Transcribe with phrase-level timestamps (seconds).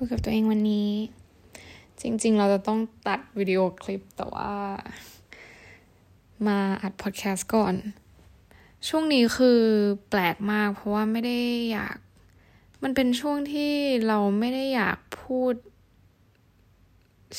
[0.00, 0.90] คุยกับตัวเองวันนี้
[2.00, 4.52] จริง ๆ เราจะต้องตัดวิดีโอคลิปแต่ว่า
[6.46, 7.74] มาอัดพอดแคสต์ก่อน
[8.88, 9.60] ช่วงนี้คือ
[10.10, 11.38] แปลกมาก เพราะว่าไม่ได้
[11.72, 11.98] อยาก
[12.82, 13.72] มันเป็นช่วงที่
[14.08, 15.54] เราไม่ได้อยากพูด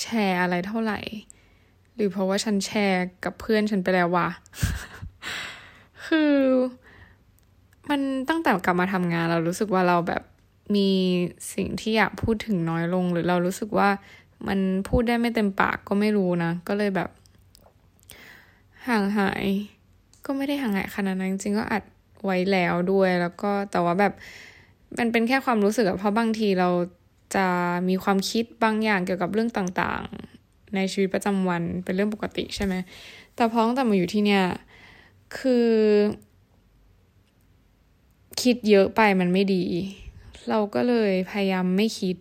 [0.02, 1.00] แชร์อะไรเท่าไหร่
[1.96, 4.30] หรือเพราะว่าฉันแชร์กับเพื่อนฉันไปแล้ววะ
[6.08, 6.34] คือ
[7.90, 10.24] มันตั้งแต่กลับมาทำงานเรารู้สึกว่าเราแบบ
[10.76, 10.90] มี
[11.54, 13.90] สิ่งที่อยากพูดถึงน้อยลง หรือเรารู้สึกว่า
[14.48, 14.60] มัน
[14.90, 17.10] พูดได้ไม่เต็มปากก็ไม่รู้นะ ก็เลยแบบ
[18.88, 19.46] ห่างหาย
[20.26, 21.84] ก็ไม่ได้ห่างหายขนาดนั้นจริงก็อัด
[22.26, 24.14] ไว้แล้วด้วยแล้วก็แต่ว่าแบบ
[24.98, 26.70] มันเป็นแค่ความรู้สึกอะเพราะบางทีเรา
[27.36, 27.48] จะ
[27.90, 32.74] มีความคิดบางอย่างเกี่ยวกับเรื่องต่างๆ ในชีวิตประจำวันเป็นเรื่องปกติใช่ไหม
[33.36, 34.44] แต่พอตั้งแต่มาอยู่ที่เนี่ย
[35.38, 35.68] คือ
[38.42, 39.64] คิดเยอะไปมันไม่ดี
[40.50, 42.16] เราก็เลยพยายามไม่คิด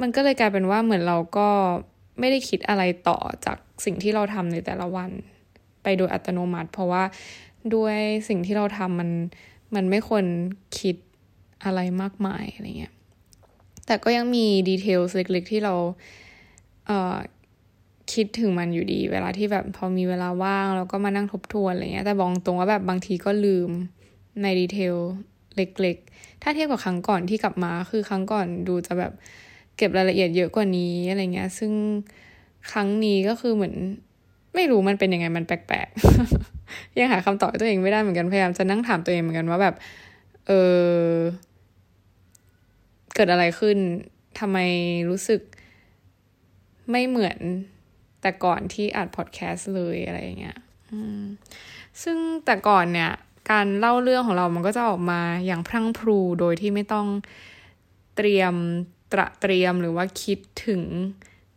[0.00, 1.48] มันก็เลยกลายเป็นว่าเหมือนเราก็
[2.18, 5.10] ไม่ได้คิดอะไรต่อจากสิ่งที่เราทำในแต่ละวัน
[5.82, 7.02] ไปโดยอัตโนมัติ เพราะว่า
[7.74, 7.98] ด้วย
[8.28, 9.10] สิ่งที่เราทำมัน
[9.74, 10.24] มันไม่ควร
[10.78, 10.96] คิด
[11.64, 12.94] อะไรมากมายอะไรเงี้ย
[13.86, 15.74] แต่ก็ยังมีดีเทลเล็กๆที่เรา
[16.86, 17.16] เอ่อ
[18.12, 23.70] คิดถึงมันอยู่ดี เวลาที่แบบพอมีเวลาว่างเราก็มานั่งทบทวนอะไรเงี้ย แต่บอกตรงว่าแบบบางทีก็ลืม
[24.42, 24.96] ในดีเทล
[25.56, 29.12] เล็กๆ ถ้าเทียบกับครั้งก่อนที่กลับมาคือครั้งก่อนดูจะแบบ
[29.76, 31.72] เก็บรายละเอียดเยอะกว่านี้อะไรเงี้ย ซึ่ง
[32.72, 33.74] ครั้งนี้ก็คือเหมือน
[34.54, 39.74] ไม่รู้มันเป็นยังไงมันแปลกๆ ยังหาคำตอบตัวเองไม่ได้เหมือนกันพยายามจะนั่งถามตัวเองเหมือนกันว่าแบบ
[40.46, 40.52] เอ
[41.06, 41.12] อ
[43.14, 43.78] เกิดอะไรขึ้น
[44.40, 44.58] ทำไม
[45.10, 45.40] รู้สึก
[46.90, 47.38] ไม่เหมือน
[48.20, 50.58] แต่ก่อนที่อัดพอดแคสต์เลยอะไรอย่างเงี้ย
[52.02, 53.12] ซึ่งแต่ก่อนเนี่ย
[53.50, 57.06] การเล่าเรื่องของเรามันก็จะออกมาอย่างพรั่งพรูโดยที่ไม่ต้อง
[58.16, 58.54] เตรียม
[59.12, 60.82] ตระเตรียมหรือว่าคิดถึง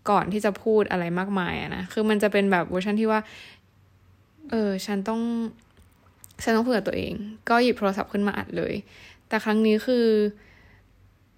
[0.09, 3.19] ก่อนที่จะพูดอะไรมากมายอะนะ คือมันจะเป็นแบบเวอร์ชันที่ว่า
[4.49, 5.21] เออ ฉันต้อง
[6.43, 7.13] ฉันต้องเผื่อตัวเอง
[7.49, 8.73] ก็หยิบโทรศัพท์ขึ้นมาอัดเลย
[9.27, 10.05] แต่ครั้งนี้คือ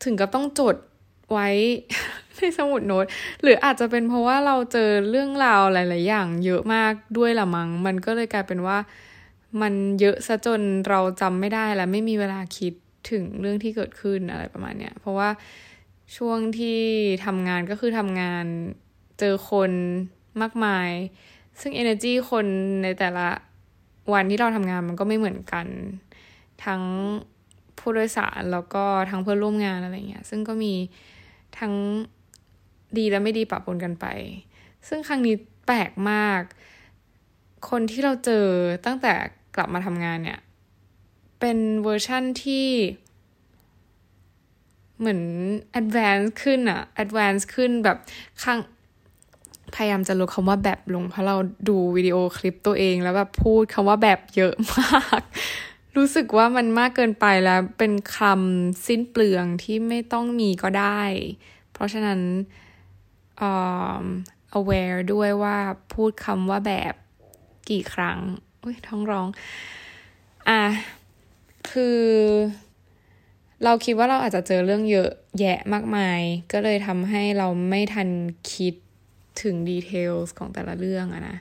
[0.04, 0.76] ถึงกับต้องจด
[1.32, 1.50] ไว้
[2.38, 3.06] ในสมุดโน้ต
[3.42, 8.78] หรืออาจจะเป็นเพราะว่าเราเจอเรื่องราวหลาย ๆ อย่าง เยอะมากด้วยละมัง้ง มันก็เลยกลายเป็นว่า
[9.62, 12.74] มันเยอะซะจนเราจำไม่ได้และไม่มีเวลาคิด
[13.12, 15.30] ถึงเรื่องที่เกิดขึ้นอะไรประมาณเนี้ยเพราะว่า
[16.18, 16.82] ช่วงที่
[17.26, 18.46] ทำงานก็คือทำงาน
[19.20, 19.72] เจอคน
[20.42, 20.90] มากมาย
[21.60, 22.46] ซึ่ง energy คน
[22.84, 23.28] ในแต่ละ
[24.14, 25.66] วันที่เราทำงานมันก็ไม่เหมือนกัน
[26.66, 26.82] ทั้ง
[27.80, 30.74] ผู้โดยสารแล้วก็ทั้งเพื่อนร่วมงานอะไรเงี้ย ซึ่งก็มี
[31.60, 31.74] ทั้ง
[32.98, 34.06] ดีและไม่ดีปะปนกันไป
[34.88, 35.36] ซึ่งครั้งนี้
[35.66, 36.42] แปลกมาก
[37.70, 38.46] คนที่เราเจอ
[38.86, 39.14] ตั้งแต่
[39.58, 40.40] กลับมาทำงานเนี่ย
[41.40, 42.68] เป็นเวอร์ชั่นที่
[45.00, 45.22] เหมือน
[45.82, 47.98] advance ขึ้นอะ advance ขึ้นแบบ
[48.44, 48.60] ข้าง
[49.76, 51.36] พยายามจะลดคำว่าแบบลง เพราะเรา
[51.70, 55.22] ดูวิดีโอคลิปตัวเองแล้วแบบพูดคำว่าแบบเยอะมาก
[55.96, 61.02] รู้สึกว่ามันมากเกินไปแล้วเป็นคำสิ้นเปลืองที่ไม่ต้องมีก็ได้
[61.74, 62.20] เพราะฉะนั้น
[64.58, 65.58] aware ด้วยว่า
[65.94, 66.94] พูดคำว่าแบบ
[67.70, 68.20] กี่ครั้ง
[68.68, 69.28] อุ้ยท้องร้อง
[70.50, 70.64] อะ
[71.72, 72.02] คือ
[73.64, 78.10] เราคิดว่าเราอาจจะเจอเรื่องเยอะแยะมากมาย ก็เลยทำให้เราไม่ทัน
[78.54, 78.74] คิด
[79.42, 81.38] ถึง details ของแต่ละเรื่องอะนะ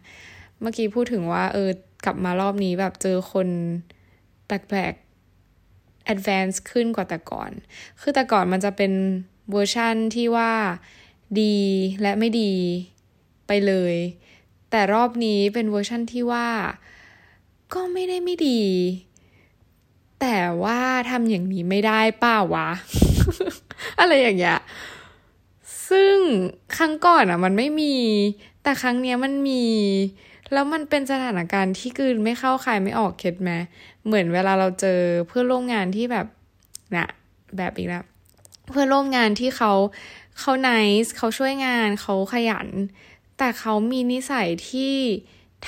[0.61, 1.71] เมื่อกี้พูดถึงว่า เออ
[2.05, 3.49] กลับมารอบนี้แบบเจอคน
[4.47, 7.51] แปลกๆ advance ขึ้นกว่าแต่ก่อน
[8.01, 8.93] คือแต่ก่อนมันจะเป็น
[9.53, 10.53] เวอร์ชั่นที่ว่า
[11.41, 11.57] ดี
[12.03, 12.53] และไม่ดี
[13.47, 13.95] ไปเลย
[14.71, 16.49] แต่รอบนี้เป็นเวอร์ชั่นที่ว่า
[17.75, 18.61] ก็ไม่ได้ไม่ดี
[20.21, 22.69] แต่ว่าทำอย่างนี้ไม่ได้ป้าวะ
[24.01, 24.59] อะไรอย่างเงี้ย
[25.89, 26.17] ซึ่ง
[26.77, 27.95] ครั้งก่อนอะ มันไม่มี
[28.63, 29.65] แต่ครั้งเนี้ยมันมี
[30.53, 33.51] แล้วมันเป็นสถานการณ์ที่กืนไม่เข้าใครไม่ออกเข็ดไหม
[34.07, 36.27] เหมือนเวลาเราเจอเพื่อนร่วมงานที่แบบ
[36.97, 37.07] นะ
[37.57, 38.05] แบบอีกแล้ว
[38.69, 39.73] เพื่อนร่วมงานที่เขา
[40.39, 40.71] เขาไน
[41.05, 42.69] ส์เขาช่วยงานเขาขยัน
[43.39, 44.95] แต่เขามีนิสัยที่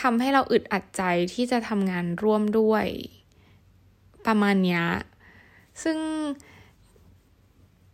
[0.00, 1.02] ทำให้เราอึดอัดใจ
[1.34, 2.86] ที่จะทำงานร่วมด้วย
[4.26, 4.80] ประมาณนี้
[5.82, 5.98] ซึ่ง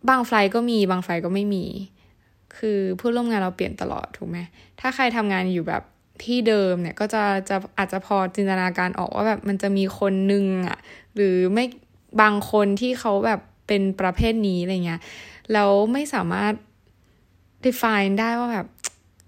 [0.08, 1.64] บางไฟล์ก็มีบางไฟล์ก็ไม่มี
[2.56, 4.38] คือเพื่อร่วมงานเราเปลี่ยนตลอดถูกไหม
[4.80, 5.82] ถ้าใครทำงานอยู่แบบ
[6.24, 10.78] ที่เดิมเนี่ยก็จะจะอาจจะพอจินตนาการออกว่าแบบมันจะมีคนนึงอะ
[11.14, 11.64] หรือไม่
[12.20, 15.00] บางคนที่เขาแบบเป็นประเภทนี้อะไรเงี้ย
[15.52, 16.52] แล้วไม่สามารถ
[17.66, 18.66] define ได้ว่าแบบ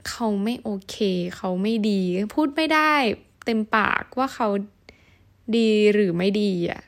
[0.09, 0.97] เขาไม่โอเค
[1.37, 2.01] เขาไม่ดี
[2.35, 2.95] พูดไม่ได้
[3.45, 4.49] เต็มปากว่าเขา
[5.57, 6.83] ดีหรือไม่ดีอะ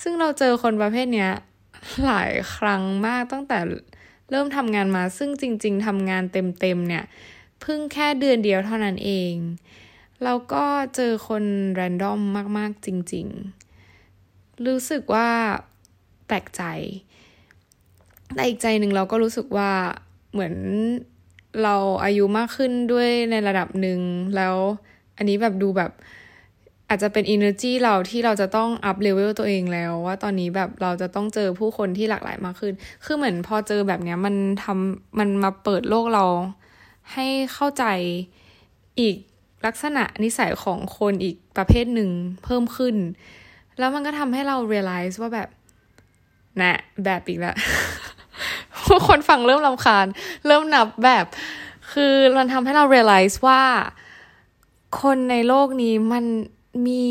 [0.00, 1.32] ซึ่งเราเจอคนประเภทเนี้ย
[2.06, 3.58] หลายครั้งมากตั้งแต่
[4.30, 7.04] เริ่มทำงานมา ซึ่งจริง ๆทำงานเต็มๆเนี่ย
[7.60, 9.34] เพิ่งแค่เดือนเดียวเท่านั้นเอง
[10.24, 10.64] แล้วก็
[10.96, 12.20] เจอคนแรนดอม
[12.58, 13.26] มาก ๆ จริง
[13.96, 15.28] ๆ รู้สึกว่า
[16.26, 16.62] แปลกใจ
[18.34, 19.70] แต่อีกใจหนึ่งเราก็รู้สึกว่า
[20.32, 20.54] เหมือน
[21.62, 24.00] เราอายุมากขึ้นด้วยในระดับหนึ่ง
[24.36, 24.56] แล้ว
[25.16, 25.90] อันนี้แบบดูแบบ
[26.88, 32.72] อาจจะเป็น energy เราที่เราจะต้อง up level ตัวเองแล้ว ว่าตอนนี้แบบเราจะต้องเจอผู้คนที่หลากหลายมากขึ้น
[33.04, 36.24] คือเหมือนพอเจอแบบเนี้ยมันทำมันมาเปิดโลกเรา
[37.12, 37.84] ให้เข้าใจ
[39.00, 39.16] อีก
[39.66, 42.10] ลักษณะนิสัยของคนอีกประเภทหนึ่ง
[42.44, 42.96] เพิ่มขึ้น
[43.78, 45.48] แล้วมันก็ทำให้เรา realize ว่าแบบ
[46.60, 46.74] นะ
[47.04, 47.56] แบบอีกแล้ว
[49.08, 50.06] คนฟังเริ่มลำคาญ
[50.46, 51.24] เริ่มนับแบบ
[51.92, 53.62] คือมันทำให้เรา realize ว่า
[55.02, 56.24] คนในโลกนี้มัน
[56.86, 57.08] มี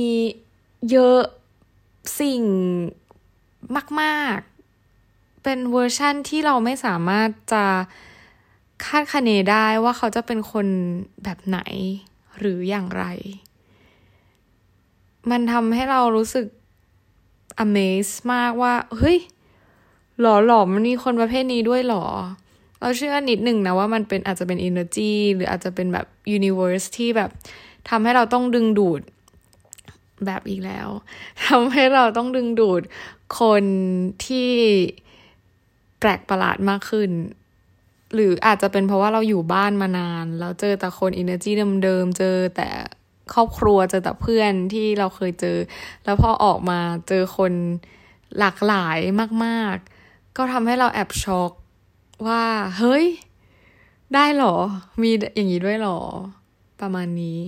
[0.91, 1.21] เยอะ
[2.19, 2.43] สิ่ง
[4.01, 4.37] มาก
[4.87, 7.65] ๆ เป็นเวอร์ชั่นที่เราไม่สามารถจะ
[8.85, 10.67] คาดคะเนได้ว่าเขาจะเป็นคน
[11.23, 11.59] แบบไหน
[12.39, 13.05] หรืออย่างไร
[15.29, 16.47] มันทำให้เรารู้สึก
[17.63, 19.17] amaze มากว่า เฮ้ย
[20.21, 22.05] หรอหรอมันมีคนประเภทนี้ด้วยหรอ
[22.79, 26.05] เราเชื่อนิดหนึ่งนะว่ามันเป็นอาจจะเป็น energy หรืออาจจะเป็นแบบ
[26.37, 27.29] universe ที่แบบ
[27.89, 29.01] ทำให้เราต้องดึงดูด
[30.25, 30.87] แบบอีกแล้ว
[31.47, 32.81] ทำให้เราต้องดึงดูด
[33.39, 33.63] คน
[34.25, 34.51] ที่
[35.99, 37.11] แปลกประหลาดมากขึ้น
[38.13, 41.51] หรืออาจจะเป็นเพราะว่าเราอยู่บ้านมานานแล้วเจอแต่คนอินเนอร์จี
[41.83, 42.69] เดิมๆ เจอแต่
[43.33, 45.57] ครอบครัว เจอแต่เพื่อนที่เราเคยเจอ
[46.05, 47.53] แล้วพอออกมาเจอคน
[48.39, 48.97] หลากหลาย
[49.45, 49.77] มาก
[50.37, 51.51] ก็ทำให้เราแอบช็อก
[52.27, 52.43] ว่า
[52.77, 53.05] เฮ้ย
[54.13, 54.55] ได้หรอ
[55.01, 55.99] มีอย่างนี้ด้วยหรอ
[56.81, 57.39] ประมาณนี้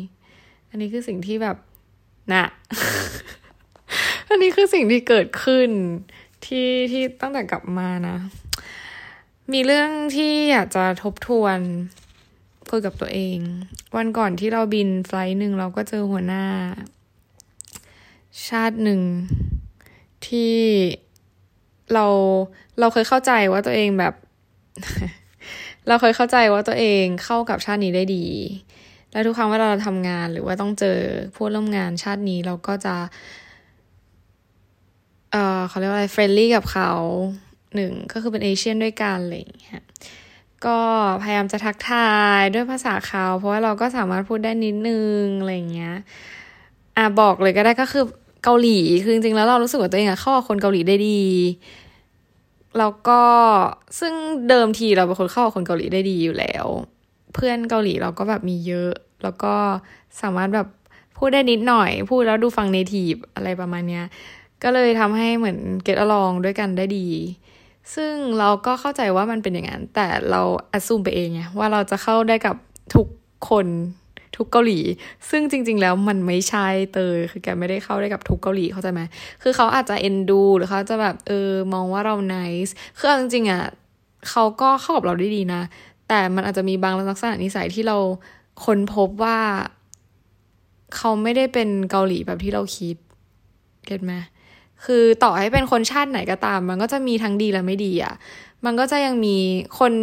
[0.69, 1.57] อันนี้คือสิ่งที่แบบ
[2.33, 2.45] นะ
[4.30, 5.69] อันนี้คือสิ่งที่เกิดขึ้น
[6.45, 8.18] ที่ที่ตั้งแต่กลับมานะ
[9.51, 11.57] มีเรื่องที่อยากจะทบทวน
[12.69, 13.38] คุยกับตัวเอง
[13.95, 16.45] วันก่อนที่เราบินไฟล์หนึ่งเราก็เจอหัวหน้า
[18.47, 19.01] ชาติหนึ่ง
[20.27, 20.56] ที่
[21.94, 22.06] เรา
[22.80, 24.13] เราเคยเข้าใจว่าตัวเองแบบ
[25.88, 28.25] เราเคยเข้าใจว่าตัวเองเข้ากับชาตินี้ได้ดี
[29.12, 30.98] แล้วทุกครั้งเวลาเราทำงานหรือว่าต้องเจอ
[31.36, 32.95] ผู้ร่วมงานชาตินี้เราก็จะ
[35.31, 36.92] เออเขาเรียกว่าอะไร friendly กับเขา
[37.75, 39.81] หนึ่งก็คือเป็น Asian ด้วยกันอะไรอย่างเงี้ย
[40.66, 40.80] ก็
[41.22, 45.96] พยายามจะทักทายด้วยภาษาเขา เพราะว่าเราก็สามารถพูดได้นิดนึงอะไรอย่างเงี้ย
[46.98, 48.04] อะบอกเลยก็ได้ก็คือ
[48.44, 51.22] เกาหลีคือจริงๆแล้วเรารู้สึกว่าตัวเองอะเข้ากับคนเกาหลีได้ดี
[52.80, 53.22] แล้วก็
[54.00, 54.14] ซึ่ง
[54.50, 56.66] เดิมทีเราเป็นคนเข้ากับคนเกาหลีได้ดีอยู่แล้ว
[57.34, 58.92] เพื่อนเกาหลีเราก็แบบมีเยอะ
[59.24, 59.54] แล้วก็
[60.22, 60.68] สามารถแบบ
[61.18, 64.06] พูดได้นิดหน่อย พูดแล้วดูฟังเนทีฟอะไรประมาณเนี้ย
[64.64, 67.08] ก็เลยทำให้เหมือนเก็ตอลองด้วยกันได้ดี
[67.96, 70.42] ซึ่งเราก็เข้าใจว่ามันเป็นอย่างนั้น แต่เรา
[70.72, 72.56] อ s ซูมไปเองไงว่าเราจะเข้าได้กับ
[72.96, 73.08] ทุก
[73.50, 73.68] คน
[74.35, 74.80] ทุกเกาหลี
[75.30, 79.01] ซึ่งจริง ๆ แล้วมันไม่ใช่เตยคือแกไม่ได้เข้าได้กับทุกเกาหลีเข้าใจไหม
[79.41, 82.35] คือเขาอาจจะเอ็นดู หรือเขาจะแบบเออมองว่าเราไน
[82.68, 83.63] ส์คือจริงๆอะ
[84.30, 85.62] เขาก็เข้ากับเราได้ดีนะ
[86.07, 87.97] แต่มันอาจจะมีบางลักษณะนิสัยที่เรา
[88.65, 89.38] ค้นพบว่า
[90.95, 92.95] เขาไม่ได้เป็นเกาหลีแบบที่เราคิด
[93.86, 94.13] get ไหม
[94.85, 98.13] คือต่อให้เป็นคนชาติไหนก็ตาม มันก็จะมีทั้งดีและไม่ดีอะ่ะ
[98.65, 99.38] มันก็จะยังมี
[99.80, 99.94] คน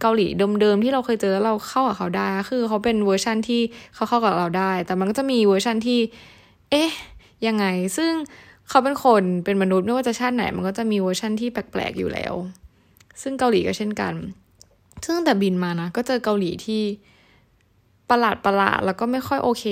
[0.00, 0.26] เกาหลี
[0.60, 3.60] เดิมๆที่เราเคยเจอแล้วเราเข้ากับเขาได้ คือเขาเป็นเวอร์ชั่นที่
[3.94, 5.98] เขาเข้ากับเราได้ แต่มันก็จะมีเวอร์ชั่นที่
[6.70, 6.90] เอ๊ะ
[7.46, 8.12] ยังไง ซึ่ง
[8.68, 12.34] เขาเป็นคนเป็นมนุษย์ไม่ว่าจะชาติไหน มันก็จะมีเวอร์ชั่นที่แปลกๆอยู่แล้ว
[13.22, 14.14] ซึ่งเกาหลีก็เช่นกัน
[15.04, 16.82] ซึ่งแต่บินมานะ ก็เจอเกาหลีที่
[18.10, 19.64] ประหลาดประหลาดแล้วก็ไม่ค่อยโอเค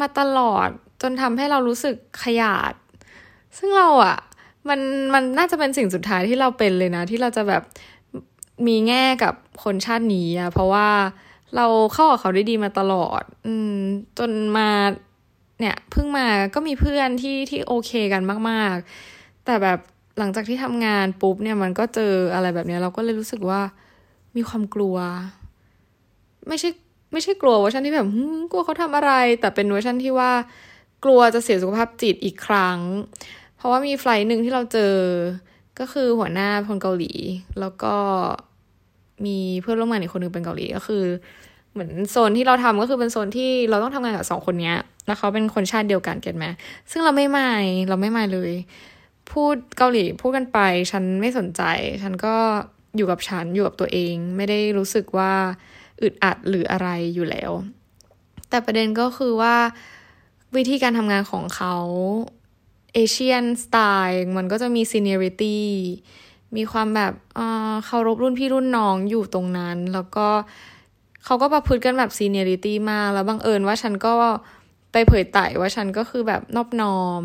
[0.00, 0.68] มาตลอด
[1.02, 2.72] จนทำให้เรารู้สึกขยาด
[3.58, 4.16] ซึ่งเราอะ่ะ
[4.68, 4.80] มัน
[5.14, 7.62] มันน่าจะเป็นสิ่งสุดท้ายที่เราเป็นเลยนะ ที่เราจะแบบ
[8.66, 9.34] มีแง่กับ
[9.64, 10.88] คนชาตินี้อะเพราะว่า
[11.56, 13.78] เราเข้ากับเขาได้ดีมาตลอด อืม
[14.18, 14.68] จนมา
[15.60, 19.78] เนี่ยเพิ่งมาก็มีเพื่อนที่ที่โอเคกันมากๆ แต่แบบ
[20.18, 23.60] หลังจากที่ทำงานปุ๊บเนี่ยมันก็เจออะไรแบบนี้เราก็เลยรู้สึกว่า
[24.36, 24.96] มีความกลัว
[26.48, 26.70] ไม่ใช่
[27.12, 28.08] ไม่ใช่กลัวเวอร์ชันที่แบบ
[28.50, 30.32] กลัวเขาทำอะไร แต่เป็นเวอร์ชันที่ว่า
[31.04, 32.78] กลัวจะเสียสุขภาพจิตอีกครั้ง
[33.64, 34.94] เพราะว่ามี flight หนึ่งที่เราเจอ
[35.78, 37.12] ก็คือหัวหน้าคนเกาหลี
[37.60, 37.94] แล้วก็
[39.26, 41.04] มีเพื่อนร่วมงานอีกคนนึงเป็นเกาหลีก็คือ
[41.72, 44.72] เหมือนโซนที่เราทำก็คือเป็นโซนที่เราต้องทำงานกับสองคนนี้
[45.06, 46.46] แล้วเขาเป็นคนชาติเดียวกัน get ไหม
[46.90, 47.52] ซึ่งเราไม่ไม่
[47.88, 48.52] เราไม่ไม่เลย
[49.32, 50.58] พูดเกาหลีพูดกันไป
[50.90, 51.62] ฉันไม่สนใจ
[52.02, 52.36] ฉันก็
[52.96, 55.32] อยู่กับฉันอยู่กับตัวเอง ไม่ได้รู้สึกว่า
[56.02, 57.50] อึดอัดหรืออะไรอยู่แล้ว
[58.48, 59.54] แต่ประเด็นก็คือว่า
[60.56, 61.74] วิธีการทำงานของเขา
[62.94, 65.66] Asian style มันก็จะมี seniority
[66.56, 67.12] มีความแบบ
[67.84, 70.28] เคารพรุ่นพี่รุ่นน้องอยู่ตรงนั้น แล้วก็
[71.24, 74.12] เขาก็ประพฤติกันแบบซีเนียริตี้มาก แล้วบังเอิญว่าฉันก็
[74.92, 77.22] ไปเผยไต่ว่าฉันก็คือแบบนอบน้อม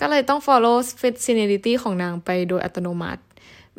[0.00, 3.22] ก็เลยต้อง follow fit seniority ของนางไปโดยอัตโนมัติ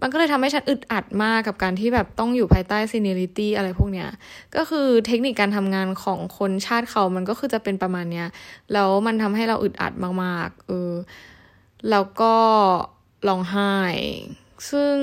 [0.01, 4.09] มันก็เลยทำให้ฉันอึดอัดมากกับการที่แบบต้องอยู่ภายใต้ seniority อะไรพวกเนี้ย
[4.55, 8.27] ก็คือเทคนิคการทำงานของคนชาติเขามันก็คือจะเป็นประมาณเนี้ย
[8.73, 10.91] แล้วมันทำให้เราอึดอัดมากๆ เออ
[11.89, 12.35] แล้วก็
[13.27, 13.73] ร้องไห้
[14.71, 14.95] ซึ่ง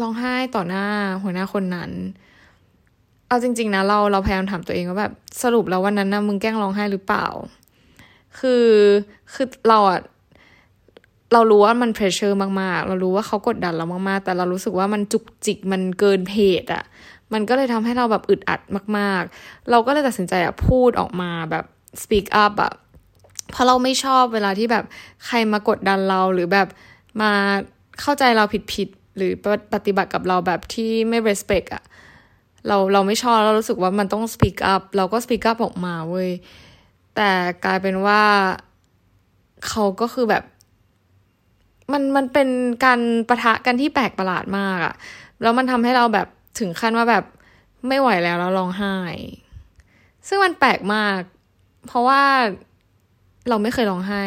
[0.00, 0.86] ร้องไห้ต่อหน้า
[1.22, 1.90] หัวหน้าคนนั้น
[3.28, 5.12] เอาจริง ๆ นะ เราเราพยายามถามตัวเองว่าแบบ
[5.42, 7.26] สรุปแล้ววันนั้นนะมึงแกล้งร้องไห้หรือเปล่า
[8.38, 8.66] คือ
[9.32, 10.00] คือเราอะ
[11.32, 16.84] เรารู้ว่ามันเพรสเชอร์มากๆ เรารู้ว่าเขากดดันเรามากๆ แต่เรารู้สึกว่ามันจุกจิกมันเกินเพจอะ
[17.32, 18.60] มันก็เลยทำให้เราแบบอึดอัด
[18.98, 21.64] มาก ๆ เราก็เลยตัดสินใจอะพูดออกมาแบบ
[22.02, 22.72] speak up อะ
[23.50, 24.84] เพราะเราไม่ชอบเวลาที่แบบ
[25.26, 26.68] ใครมากดดันเราหรือแบบ
[27.20, 27.32] มา
[28.00, 29.32] เข้าใจเราผิดๆหรือ
[29.74, 31.82] ปฏิบัติกับเราแบบที่ไม่ respect อะ
[32.66, 36.30] เราเราไม่ชอบเรารู้สึกว่ามันต้อง speak up เราก็ speak up ออกมาเว้ย
[37.16, 37.30] แต่
[37.64, 38.22] กลายเป็นว่า
[39.68, 40.44] เขาก็คือแบบ
[41.92, 42.48] มันมันเป็น
[42.84, 44.94] การประทะกันที่แปลกประหลาดมากอะ
[45.42, 46.26] แล้วมันทำให้เราแบบ
[46.58, 47.24] ถึงขั้นว่าแบบ
[47.88, 48.96] ไม่ไหวแล้วแล้วร้องไห้
[50.28, 51.20] ซึ่งมันแปลกมาก
[51.86, 52.22] เพราะว่า
[53.48, 54.22] เราไม่เคยร้องไห้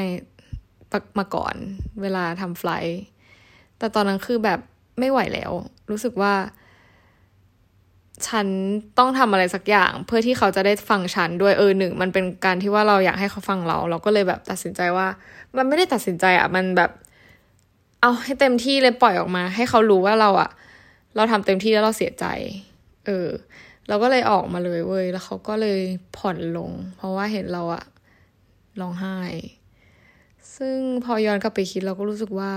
[1.19, 1.55] มาก่อน
[2.01, 2.95] เวลาทำไฟล์
[3.77, 4.59] แต่ตอนนั้นคือแบบ
[4.99, 5.51] ไม่ไหวแล้ว
[5.89, 6.33] รู้สึกว่า
[8.27, 8.47] ฉัน
[8.97, 15.07] ต้องทำอะไรสักอย่าง เพื่อที่เขาจะได้ฟังฉันด้วยเออหนึ่งมันเป็นการที่ว่าเราอยากให้เขาฟังเรา เราก็เลยแบบตัดสินใจว่า
[15.57, 16.91] มันไม่ได้ตัดสินใจอะ่ะ มันแบบ
[18.01, 20.49] เอาให้เต็มที่เลยปล่อยออกมา ให้เขารู้ว่าเราอะ
[21.15, 22.25] เราทำเต็มที่แล้วเราเสียใจ
[23.05, 23.27] เออ
[23.87, 25.81] เราก็เลยออกมาเลยเว้ย แล้วเขาก็เลย
[26.17, 27.83] ผ่อนลง เพราะว่าเห็นเราอะ
[28.81, 29.19] ร้องไห้
[30.55, 32.51] ซึ่งพอย้อนกลับไปคิดเราก็รู้สึกว่า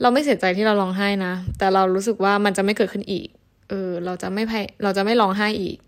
[0.00, 3.28] เราไม่เสียใจที่เราร้องไห้นะ แต่เรารู้สึกว่ามันจะไม่เกิดขึ้นอีก
[3.68, 4.42] เออ เราจะไม่
[4.82, 5.78] เราจะไม่ร้องไห้อีก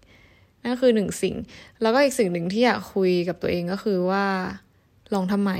[0.62, 1.34] นั่นคือหนึ่งสิ่ง
[1.82, 4.24] แล้วก็อีกสิ่งหนึ่งที่อยากคุยกับตัวเองก็คือว่า
[5.14, 5.50] ลองทำไม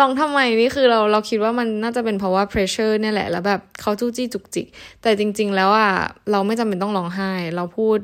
[0.00, 4.66] ลองทำไมนี่คือเราเราคิดว่ามันน่าจะเป็นเพราะว่า pressure เนี่ยแหละ แล้วแบบเขาจู้จี้จุกจิก
[5.02, 5.92] แต่จริง ๆ แล้วอะ
[6.30, 7.98] เราไม่จำเป็นต้องร้องไห้ เราพูด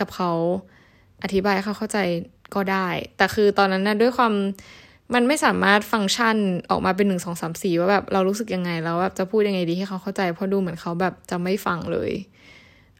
[0.00, 0.32] กับเขา
[1.22, 1.98] อธิบายเขาเข้าใจ
[2.54, 4.32] ก็ได้ แต่คือตอนนั้นนะด้วยความ
[5.14, 6.36] มันไม่สามารถฟังก์ชัน
[6.70, 12.10] ออกมาเป็นหนึ่งสองสามสี่ว่าแบบเรารู้สึกยังไงแล้วแบบจะพูดยังไงดีให้เขาเข้าใจเพราะดูเหมือนเขาแบบจะไม่ฟังเลย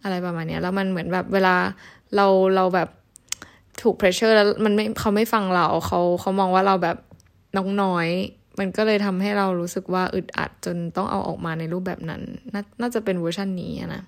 [0.03, 1.55] อะไรประมาณนี้แล้วมันเหมือนแบบเวลา
[2.17, 2.27] เรา
[2.57, 2.89] เราแบบ
[3.83, 6.97] ถูก pressure แล้วมันไม่เขาไม่ฟังเราเขาเขามองว่าเราแบบ
[7.57, 8.09] น้องน้อย
[8.59, 12.23] มันก็เลยทำให้เรารู้สึกว่าอึดอัดจนต้องเอาออกมาในรูปแบบนั้น
[12.55, 14.03] นน่าจะเป็นเวอร์ชันนี้นะ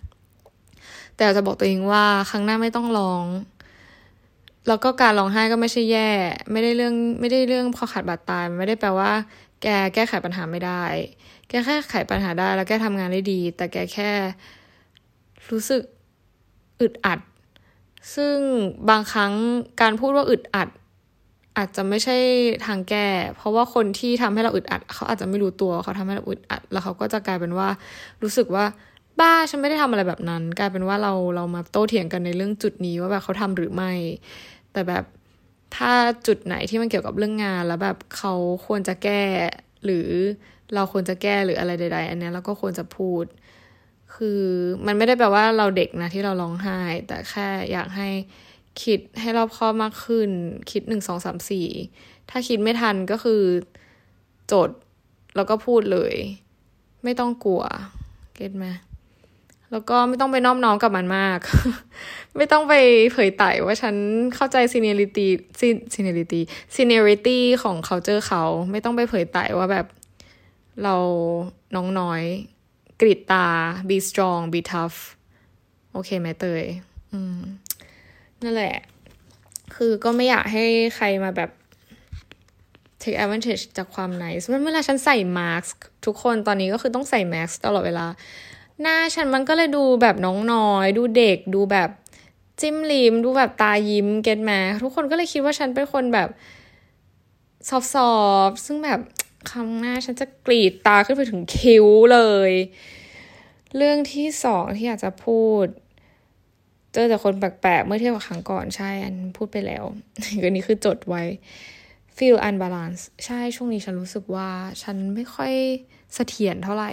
[1.17, 3.25] แต่จะบอกตัวเองว่าครั้งหน้าไม่ต้องร้อง
[4.69, 6.11] แล้วก็การร้องไห้ก็ไม่ใช่แย่
[6.53, 9.11] ไม่ได้เรื่องไม่ได้เรื่องคอขาดบาดตายไม่ได้แปลว่า
[9.63, 10.85] แกแก้ไขปัญหาไม่ได้
[11.49, 14.11] แกแก้ไขปัญหาได้แล้วแกทำงานได้ดี แต่แกแค่
[15.51, 15.83] รู้สึก
[16.81, 17.21] อึดอัด
[18.15, 18.37] ซึ่ง
[18.91, 19.33] บางครั้ง
[19.81, 20.69] การพูดว่าอึดอัด
[21.57, 22.17] อาจจะไม่ใช่
[22.67, 27.69] ทางแก้ เพราะว่าคนที่ทำให้เราอึดอัด เขาอาจจะไม่รู้ตัวเขาทำให้เราอึดอัด แล้วเขาก็จะกลายเป็นว่า
[28.23, 28.65] รู้สึกว่า
[29.21, 33.93] บ้าฉันไม่ได้ทำอะไรแบบนั้น กลายเป็นว่าเราเรามาโต้เถียงกันในเรื่องจุดนี้ว่าแบบเขาทำหรือไม่
[34.73, 35.05] แต่แบบ
[35.77, 35.93] ถ้า
[36.27, 38.35] จุดไหนที่มันเกี่ยวกับเรื่องงาน แล้วแบบเขา
[38.67, 39.23] ควรจะแก้
[39.85, 40.09] หรือ
[40.75, 43.25] เราควรจะแก้หรืออะไรใด ๆ อันนี้เราก็ควรจะพูด
[44.15, 44.43] คือ
[44.87, 48.09] มันไม่ได้แปลว่าเราเด็กนะที่เราร้องไห้ แต่แค่อยากให้
[48.83, 50.31] คิดให้รอบคอบมากขึ้น
[50.71, 51.67] คิดหนึ่งสองสามสี่
[52.31, 53.43] ถ้าคิดไม่ทันก็คือ
[54.53, 54.71] จด
[55.37, 56.15] แล้วก็พูดเลย
[57.05, 57.63] ไม่ต้องกลัว
[58.35, 58.67] เก็ตไหม
[59.71, 61.39] แล้วก็ไม่ต้องไปน้อมน้อมกับมันมาก
[62.37, 62.75] ไม่ต้องไป
[63.13, 63.95] เผยไต่ว่าฉัน
[64.35, 65.27] เข้าใจ seniority
[65.95, 66.41] seniority
[66.77, 69.87] seniority ของ culture เขา ไม่ต้องไปเผยไต่ว่าแบบ
[70.83, 70.97] เรา
[71.75, 72.23] น้องน้อย
[73.01, 73.47] กริดตา
[73.89, 74.99] be strong be tough
[75.93, 76.65] โอเคไหมเตย
[77.13, 77.39] อืม
[78.45, 78.77] นั่นแหละ
[79.75, 80.65] คือก็ไม่อยากให้
[80.97, 81.51] ใครมาแบบ
[83.01, 88.07] take advantage จากความ nice เวลาฉันใส่มาสก์ทุกคนตอนนี้ก็คือต้องใส่มาสก์ตลอดเวลา
[88.81, 91.91] หน้าฉันมันก็เลยดูแบบน้องน้อย ดูเด็กดูแบบ
[92.61, 94.51] จิ้มลิมดูแบบตายิ้มเก็ตแม
[94.83, 96.29] ทุกคนก็เลยคิดว่าฉันเป็นคนแบบ
[97.69, 97.71] ซ
[98.11, 98.13] อ
[98.49, 99.01] ฟๆซึ่งแบบ
[99.51, 102.21] คำหน้าฉันจะกรีดตาขึ้นไปถึงคิ้วเล
[102.51, 102.53] ย
[103.77, 105.67] เรื่องที่สองที่อยากจะพูด
[106.93, 109.85] เจอแต่คนแปลกๆ เมื่อเทียบกับครั้งก่อนใช่ อันพูดไปแล้ว
[110.45, 111.23] อันนี้คือจดไว้
[112.17, 114.49] feel unbalance ใช่ช่วงนี้ฉันรู้สึกว่า
[114.83, 115.53] ฉันไม่ค่อย
[116.15, 116.93] เสถียรเท่าไหร่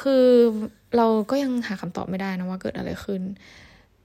[0.00, 0.26] คือ
[0.96, 3.22] เราก็ยังหาคำตอบไม่ได้นะว่าเกิดอะไรขึ้น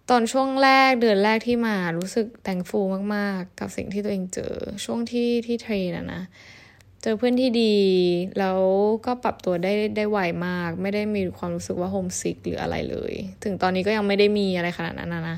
[0.10, 2.80] ตอนช่วงแรกเดือนแรกที่มารู้สึก thankful
[3.16, 4.54] มากๆ กับสิ่งที่ตัวเองเจอ
[4.86, 6.22] ช่วงที่ที่ train อะนะ
[7.02, 7.76] เจอเพื่อนที่ดี
[8.40, 8.60] แล้ว
[9.06, 10.18] ก็ปรับตัวได้ได้ไว
[10.48, 15.38] มาก ไม่ได้มีความรู้สึกว่า homesick หรืออะไรเลย ถึงตอนนี้ก็ยังไม่ได้มีอะไรขนาดนั้นนะนะ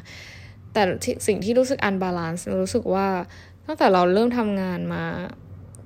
[0.73, 0.81] แต่
[1.27, 3.07] สิ่งที่รู้สึก unbalance รู้สึกว่า
[3.65, 5.03] ตั้งแต่เราเริ่มทำงานมา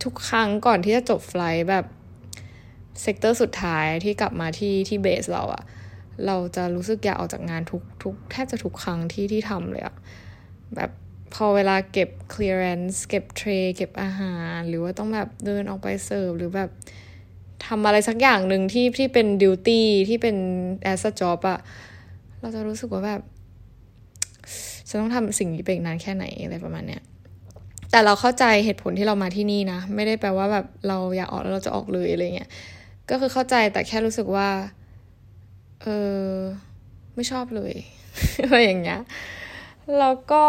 [0.03, 1.86] ทุกครั้งก่อนที่จะจบ flight แบบ
[3.01, 5.63] sector สุดท้ายที่กลับมาที่ที่ base เราอะ
[6.25, 9.96] เราจะรู้สึกอยากออกจากงานทุกทุกแทบจะทุกครั้งที่ที่ทำเลยอะ
[10.75, 10.91] แบบ
[11.34, 16.69] พอเวลาเก็บ clearance เก็บ tray เก็บอาหาร หรือว่าต้องแบบเดินออกไปเสิร์ฟหรือแบบ
[17.65, 20.36] ทำอะไรสักอย่างหนึ่งที่ที่เป็น duty ที่เป็น
[20.91, 21.60] as a job อะ
[22.39, 23.22] เราจะรู้สึกว่าแบบ
[24.88, 27.01] ฉันต้องทำสิ่งนี้ไปอีกนานแค่ไหนอะไรประมาณเนี้ย
[27.91, 32.50] แต่เราเข้าใจเหตุผลที่เรามาที่นี่นะ ไม่ได้แปลว่าแบบเราอยากออกแล้วเราจะออกเลยอะไรเงี้ย
[33.10, 34.50] ก็คือเข้าใจแต่แค่รู้สึกว่า
[35.84, 35.88] เอ
[36.22, 36.27] อ
[37.15, 37.74] ไม่ชอบเลย
[38.43, 39.01] อะไรอย่างเงี้ย
[40.00, 40.46] แล้วก็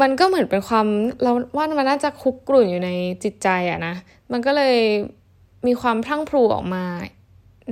[0.00, 0.86] มันก็เหมือนเป็นความ
[1.22, 2.90] เราว่ามันน่าจะคุกกลุ่นอยู่ใน
[3.24, 3.94] จิตใจอะนะ
[4.32, 4.76] มันก็เลย
[5.66, 6.84] มีความพลั่งพลูออกมา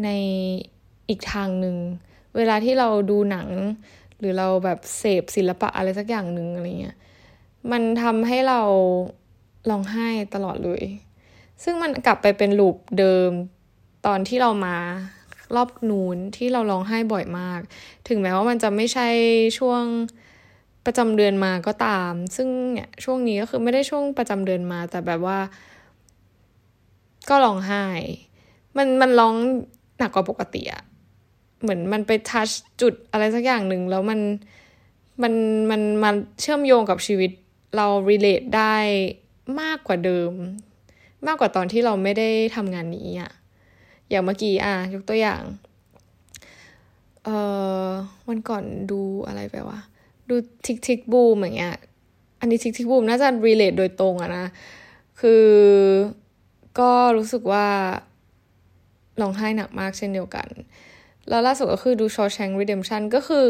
[0.05, 0.09] ใน
[1.09, 1.77] อีกทางหนึ่ง
[2.37, 3.49] เวลาที่เราดูหนัง
[4.19, 6.97] หรือเราแบบเสพศิลปะอะไรสักอย่างหนึ่งอะไรเงี้ย
[7.71, 8.61] มันทำให้เรา
[9.71, 10.83] ร้องไห้ตลอดเลย
[11.63, 13.31] ซึ่งมันกลับไปเป็นลูปเดิม
[14.07, 14.77] ตอนที่เรามา
[15.57, 17.61] รอบนูนที่เราร้องไห้บ่อยมาก
[18.09, 19.09] ถึงแม้ว่ามันจะไม่ใช่
[19.59, 19.85] ช่วง
[20.87, 25.39] ประจำเดือนมาก็ตาม ซึ่งเนี่ยช่วงนี้ก็คือไม่ได้ช่วงประจำเดือนมา แต่แบบว่า
[27.29, 27.85] ก็ร้องไห้
[28.77, 29.35] มันมันร้อง
[29.99, 30.83] หนักกว่าปกติอะ
[31.63, 32.49] เหมือนมันไป touch
[32.81, 34.21] จุดอะไรสักอย่างหนึ่งแล้วมัน
[35.23, 35.35] มัน
[35.71, 37.31] มันมันเชื่อมโยงกับชีวิต
[37.77, 38.77] เรา relate ได้
[39.61, 40.33] มากกว่าเดิม
[41.27, 43.31] มากกว่าตอนที่เราไม่ได้ทำงานนี้อะ
[44.11, 45.43] อย่างเมื่อกี้อะยกตัวอย่าง
[47.25, 47.37] เอ่
[47.85, 47.89] อ
[48.29, 49.79] วันก่อนดูอะไรไปวะ
[50.33, 51.77] ดู tick tick boom อย่างเงี้ย
[52.41, 54.47] อันนี้ tick tick boom น่าจะ relate โดยตรงอะนะ
[55.21, 55.47] คือ
[56.79, 57.67] ก็รู้สึกว่า
[59.21, 60.49] ร้องไห้หนักมากเช่นเดียวกัน
[61.29, 63.45] แล้วล่าสุดก็คือดู Shawshank Redemption ก็คือ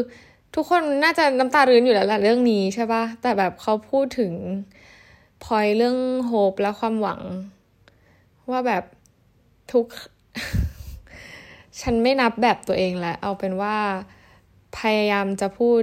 [0.55, 4.33] ทุกคนน่าจะน้ำตารื้นอยู่แล้วแหละเรื่องนี้ใช่ปะแต่แบบเขาพูดถึง
[5.45, 7.21] พอยเรื่องโฮปและความหวัง
[8.51, 8.85] ว่าแบบ
[9.73, 9.87] ทุก
[11.81, 13.77] ฉันไม่นับแบบตัวเองแหละเอาเป็นว่า
[14.79, 15.81] พยายามจะพูด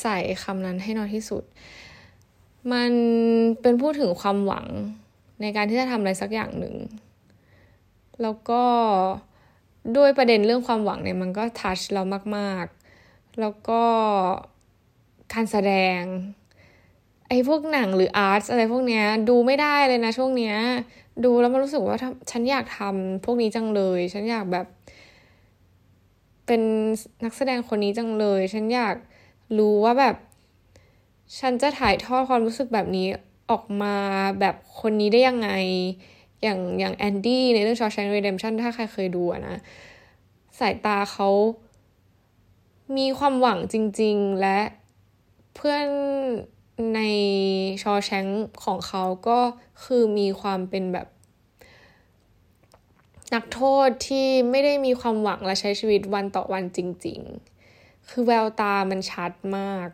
[0.00, 1.44] ใส่คำนั้นให้น้อยที่สุด
[2.72, 2.90] มัน
[3.60, 4.66] เป็นพูดถึงความหวัง
[5.40, 6.76] ในการที่จะทำอะไรสักอย่างหนึ่ง
[8.22, 8.62] แล้วก็
[9.96, 12.02] ด้วยประเด็นเรื่องความหวังเนี่ยมันก็ทัชเรา
[12.36, 13.82] มากๆ แล้วก็
[15.32, 16.00] การแสดง
[17.28, 20.56] ไอ้พวกหนังหรืออาร์ตอะไรพวกเนี้ยดูไม่ได้เลยนะช่วงเนี้ย
[21.24, 21.96] ดูแล้วมันรู้สึกว่า
[22.30, 24.66] ฉันอยากทำพวกนี้จังเลย ฉันอยากแบบ
[26.46, 26.62] เป็น
[27.24, 28.96] นักแสดงคนนี้จังเลย ฉันอยาก
[29.58, 30.16] รู้ว่าแบบ
[31.38, 33.06] ฉันจะถ่ายทอดความรู้สึกแบบนี้
[33.50, 33.96] ออกมา
[34.40, 35.50] แบบคนนี้ได้ยังไง
[36.42, 39.56] อย่างอย่างแอนดี้ในเรื่อง Shawshank Redemption ถ้าใครเคยดูนะ
[40.58, 41.28] สายตาเขา
[42.96, 44.60] มีความหวังจริง ๆ และ
[45.54, 45.86] เพื่อน
[46.94, 47.00] ใน
[47.82, 48.26] ชอแชง
[48.64, 49.38] ของเขาก็
[49.84, 51.06] คือมีความเป็นแบบ
[53.34, 57.51] นักโทษที่ไม่ได้มีความหวังและใช้ชีวิตวันต่อวันจริง ๆ
[58.12, 59.88] คือแววตามันชัดมาก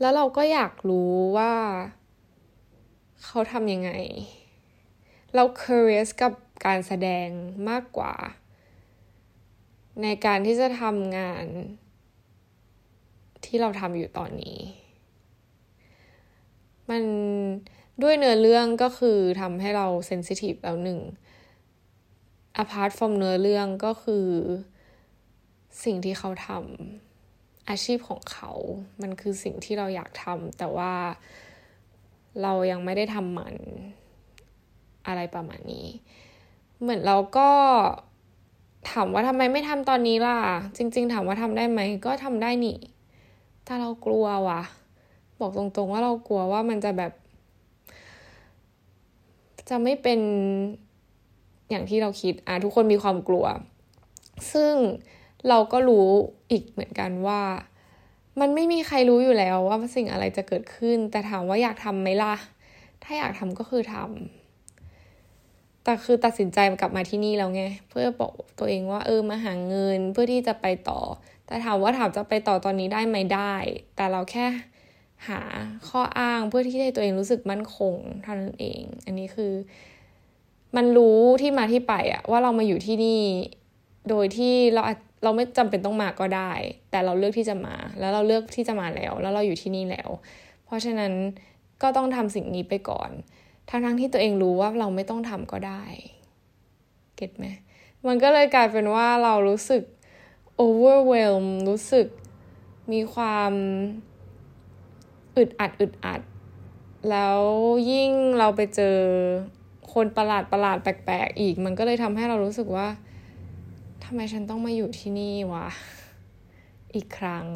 [0.00, 1.54] แล้วเราก็อยากรู้ว่า
[3.24, 3.90] เขาทำยังไง
[5.34, 6.32] เรา curious กับ
[6.66, 7.28] การแสดง
[7.68, 8.14] มากกว่า
[10.02, 11.44] ในการที่จะทำงาน
[13.44, 14.58] ที่เราทำอยู่ตอนนี้
[16.90, 17.02] มัน
[18.02, 21.00] ด้วยเนื้อเรื่องก็คือทำให้เราเซนซิทีฟแล้วหนึ่ง
[22.62, 24.26] apart from เนื้อเรื่องก็คือ
[25.84, 27.13] สิ่งที่เขาทำ
[27.68, 28.50] อาชีพของเขา
[29.02, 30.92] มันคือสิ่งที่เราอยากทำแต่ว่า
[32.42, 33.54] เรายังไม่ได้ทำมัน
[35.06, 35.86] อะไรประมาณนี้
[36.80, 37.50] เหมือนเราก็
[38.90, 40.38] ถามว่าทำไมไม่ทำตอนนี้ล่ะ
[40.76, 42.78] จริง ๆ ถามว่าทำได้ไหม ก็ทำได้นี่
[43.66, 44.62] ถ้าเรากลัวว่ะ
[45.40, 47.12] บอกตรงๆว่าเรากลัวว่ามันจะแบบ
[49.68, 50.20] จะไม่เป็น
[51.70, 53.44] อย่างที่เราคิด อะทุกคนมีความกลัว
[54.52, 54.74] ซึ่ง
[55.48, 56.08] เราก็รู้
[56.50, 57.40] อีกเหมือนกันว่า
[58.40, 62.34] มันไม่มีใครรู้อยู่แล้วว่าสิ่งอะไรจะเกิดขึ้น แต่ถามว่าอยากทำไหมล่ะ
[63.02, 71.00] ถ้าอยากทำก็คือทำแต่คือตัดสินใจกลับมาที่นี่แล้วไง เพื่อบอกตัวเองว่าเออมาหาเงินเพื่อที่จะไปต่อ
[71.46, 73.54] แต่ถามว่าถามจะไปต่อตอนนี้ได้ไหมได้
[73.96, 74.46] แต่เราแค่
[75.28, 75.40] หา
[75.88, 79.52] ข้ออ้างเพื่อที่ให้ตัวเองรู้สึกมั่นคงเท่านั้นเอง อันนี้คือ
[80.76, 83.22] มันรู้ที่มาที่ไปอะว่าเรามาอยู่ที่นี่
[84.08, 84.82] โดยที่เรา
[85.24, 86.52] เราไม่จำเป็นต้องมาก็ได้
[86.90, 90.08] แต่เราเลือกที่จะมา แล้วเราเลือกที่จะมาแล้ว แล้วเราอยู่ที่นี่แล้ว
[90.64, 91.12] เพราะฉะนั้น
[91.82, 93.10] ก็ต้องทำสิ่งนี้ไปก่อน
[93.70, 95.84] ทั้งทั้งที่ตัวเองรู้ว่าเราไม่ต้องทำก็ได้
[97.16, 97.46] เก็ตไหม
[98.06, 99.82] มันก็เลยกลายเป็นว่าเรารู้สึก
[100.60, 102.06] overwhelm รู้สึก
[102.92, 103.52] มีความ
[105.36, 106.20] อึดอัดอึดอัด
[107.10, 107.40] แล้ว
[107.90, 108.96] ยิ่งเราไปเจอ
[109.92, 112.88] คนประหลาดประหลาดแปลกๆอีก มันก็เลยทำให้เรารู้สึกว่า
[114.04, 115.66] ทำไมฉันต้องมาอยู่ที่นี่วะ
[116.94, 117.46] อีกครั้ง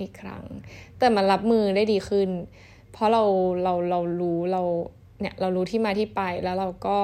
[0.00, 0.44] อีกครั้ง
[0.98, 2.30] แต่มันรับมือได้ดีขึ้น
[2.92, 3.22] เพราะเรา
[3.62, 4.62] เรา เรารู้เรา
[5.20, 6.98] เนี่ย เรารู้ที่มาที่ไป แล้วเราก็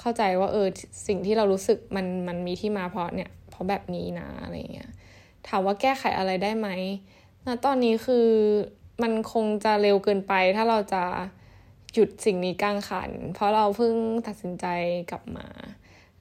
[0.00, 0.66] เข้าใจว่า เออ
[1.06, 4.90] สิ่งที่เรารู้สึกมัน มันมีที่มาเพราะเนี่ย เพราะแบบนี้นะ อะไรเงี้ย
[5.48, 6.68] ถามว่าแก้ไขอะไรได้ไหม
[7.46, 8.28] นะตอนนี้คือ
[9.02, 11.02] มันคงจะเร็วเกินไป ถ้าเราจะ
[11.94, 13.94] หยุดสิ่งนี้กลางคัน เพราะเราเพิ่ง
[14.26, 14.66] ตัดสินใจ
[15.10, 15.46] กลับมา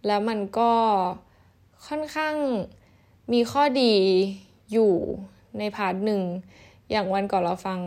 [0.08, 0.72] แล้วมันก็
[1.86, 2.36] ค่อนข้าง
[3.34, 3.94] มีข้อดี
[4.74, 4.92] อยู่
[5.60, 6.22] ใน part หนึ่ง
[6.92, 7.80] อย่างวันก่อนเราฟัง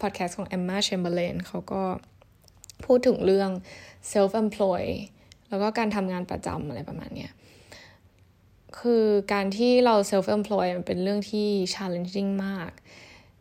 [0.00, 1.82] พอดแคสต์ของ Emma Chamberlain เขาก็
[2.84, 3.50] พูดถึงเรื่อง
[4.12, 4.84] self employ
[5.48, 7.32] แล้วก็การทำงานประจำอะไรประมาณเนี้ย
[8.78, 12.70] คือการที่เรา self employ มันเป็นเรื่องที่ challenging มาก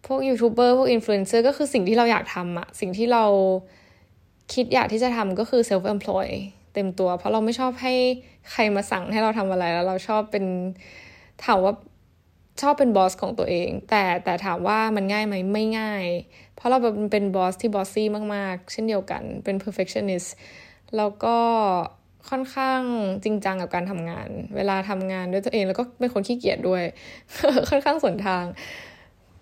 [0.05, 3.25] พวกยูทูบเบอร์พวกอินฟลูเอนเซอร์ก็คือสิ่งที่เราอยากทำอะสิ่งที่เรา
[4.53, 6.27] คิดอยากที่จะทำก็คือ self employ
[6.73, 7.93] เต็มตัว เพราะเราไม่ชอบให้
[8.51, 10.45] ใครมาสั่งให้เราทำอะไรแล้วเราชอบเป็น
[11.45, 11.73] ถามว่า
[12.61, 16.05] ชอบเป็น boss ของตัวเอง แต่แต่ถามว่ามันง่ายไหมไม่ง่าย
[16.55, 16.77] เพราะเรา
[17.11, 20.29] เป็นบอสที่บอสซี่มากๆ เช่นเดียวกันเป็น perfectionist
[20.97, 21.37] แล้วก็
[22.29, 22.81] ค่อนข้าง
[23.23, 26.83] จริงจังกับการทำงาน เวลาทำงานด้วยตัวเองแล้วก็เป็นคนขี้เกียจด้วย
[27.69, 28.45] ค่อนข้างสวนทาง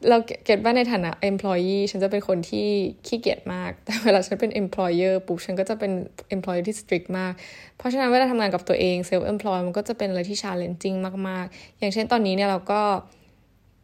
[0.08, 2.68] เราเก็ตว่าในฐานะ employee ฉันจะเป็นคนที่
[3.08, 5.92] ขี้เกียจมาก แต่เวลาฉันเป็น employer ปุ๊บฉันก็จะเป็น
[6.36, 7.34] employer ที่ strict มาก
[7.78, 12.82] เพราะฉะนั้นเวลาทำงานกับตัวเอง self employ มันก็จะเป็นอะไรที่ challenging มาก ๆ อย่างเช่นตอนนี้เนี่ยเราก็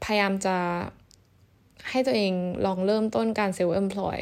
[0.04, 0.58] พยายามจะ
[1.90, 2.34] ให้ตัวเอง
[2.66, 4.20] ลองเริ่มต้นการ self employ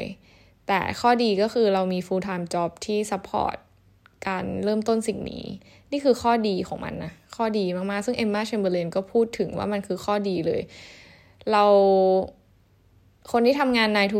[0.67, 3.58] แต่ข้อดีก็คือเรามี full time job ที่ support
[4.27, 5.45] การเริ่มต้นสิ่งนี้
[5.91, 10.62] นี่คือข้อดีของมันนะ ข้อดีมาก ๆ ซึ่งเอมมาแชมเบอร์เลนก็พูดถึงว่ามันคือข้อดีเลย
[11.51, 11.63] เรา
[13.32, 14.19] คนที่ทำงาน 9 to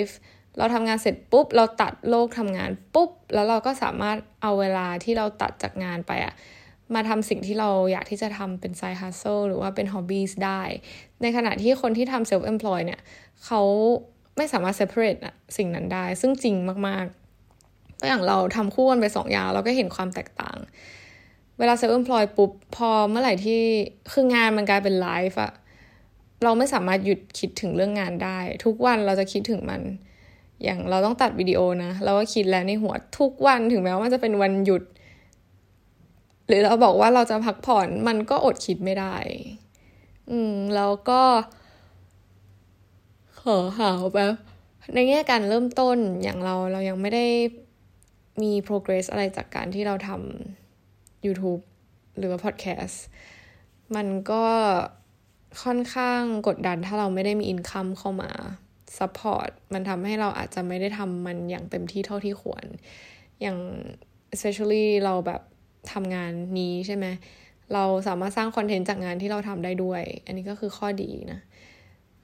[0.00, 6.34] 5 เราทำงานเสร็จปุ๊บ เราตัดโลกทำงานปุ๊บ แล้วเราก็สามารถเอาเวลาที่เราตัดจากงานไปอะ
[6.94, 10.62] มาทำสิ่งที่เราอยากที่จะทำเป็นไซฮัสโซหรือว่าเป็นฮอบบี้ได้
[11.22, 13.00] ในขณะที่คนที่ทำเซลฟ์เอมพลอยเนี่ย
[13.44, 13.60] เขา
[14.36, 16.56] ไม่สามารถ separate นะสิ่งนั้นได้ ซึ่งจริง
[16.88, 20.58] มากๆตัวอย่างเราทำคู่กันไปสองอย่าง เราก็เห็นความแตกต่าง
[21.58, 23.60] เวลาเซลล์เอมพลอยปุ๊บ พอเมื่อไหร่ที่
[24.12, 25.52] คืองานมันกลายเป็นไลฟ์อะ
[26.44, 29.82] เราไม่สามารถหยุดคิดถึงเรื่องงานได้ ทุกวันเราจะคิดถึงมัน
[30.64, 34.82] อย่างเราต้องตัดวิดีโอนะ เราก็คิดแล้วในหัวทุกวันถึงแม้ว่ามันจะเป็นวันหยุด
[36.46, 39.16] หรือเราบอกว่าเราจะพักผ่อนมันก็อดคิดไม่ได้
[40.30, 41.22] อืมแล้วก็
[43.40, 44.32] ขอหาวแบบ
[44.94, 47.26] ในแง่การเริ่มต้นอย่างเราเรายังไม่ได้
[48.42, 51.62] มี progress อะไรจากการที่เราทำ YouTube
[52.18, 52.96] หรือว่า podcast
[53.96, 54.44] มันก็
[55.62, 58.30] ค่อนข้างกดดันถ้าเราไม่ได้มีอินคัมเข้ามา
[58.98, 62.64] support มันทำให้เราอาจจะไม่ได้ทำมันอย่างเต็มที่เท่าที่ควร
[63.42, 63.58] อย่าง
[64.34, 65.40] especially เราแบบ
[65.92, 67.06] ทำงานนี้ใช่ไหม
[67.74, 71.40] เราสามารถสร้างคอนเทนต์จากงานที่เราทำได้ด้วย อันนี้ก็คือข้อดีนะ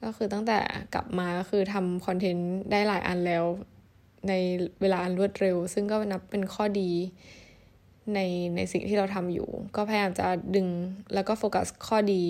[0.03, 0.59] ก็คือตั้งแต่
[0.93, 3.45] กลับมาก็คือทำคอนเทนต์ได้หลายอันแล้ว
[4.27, 4.33] ใน
[4.81, 6.91] เวลาอันรวดเร็ว ซึ่งก็นับเป็นข้อดี
[8.13, 8.19] ใน
[8.55, 10.67] ในสิ่งที่เราทำอยู่ ก็พยายามจะดึง
[11.13, 12.23] แล้วก็โฟกัสข้อดี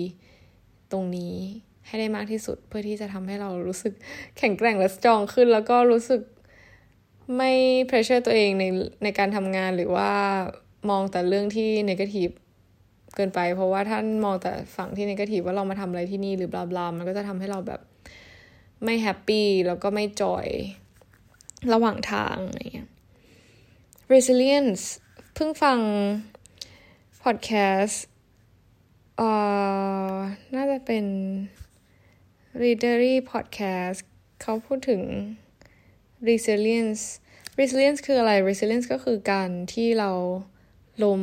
[0.92, 1.34] ตรงนี้
[1.86, 3.92] ให้ได้มากที่สุดเพื่อที่จะทำให้เรารู้สึก
[4.38, 6.20] แข็งแกร่งและ strong ขึ้น แล้วก็รู้สึก
[7.36, 7.52] ไม่
[7.86, 8.64] pressure ตัวเองใน
[9.02, 10.10] ในการทำงานหรือว่า
[10.90, 12.30] มองแต่เรื่องที่ negative
[13.14, 17.80] เกินไป เพราะว่าถ้ามองแต่ฝั่งที่ negative ว่าเรามาทำอะไรที่นี่หรือ blah blah มันก็จะทำให้เราแบบ
[18.84, 20.46] ไม่ happy แล้วก็ไม่ joy
[21.72, 22.88] ระหว่างทางอะไรเงี้ย
[24.12, 24.82] resilience
[25.34, 25.78] เพิ่งฟัง
[27.22, 27.50] พอดแค
[27.80, 28.04] สต์
[29.22, 29.32] เอ่
[30.12, 30.16] อ
[30.54, 31.04] น่าจะเป็น
[32.62, 34.00] readery podcast
[34.42, 35.02] เขาพูดถึง
[36.28, 37.02] resilience
[37.58, 40.10] resilience คืออะไร resilience ก็คือการที่เรา
[41.04, 41.22] ล้ม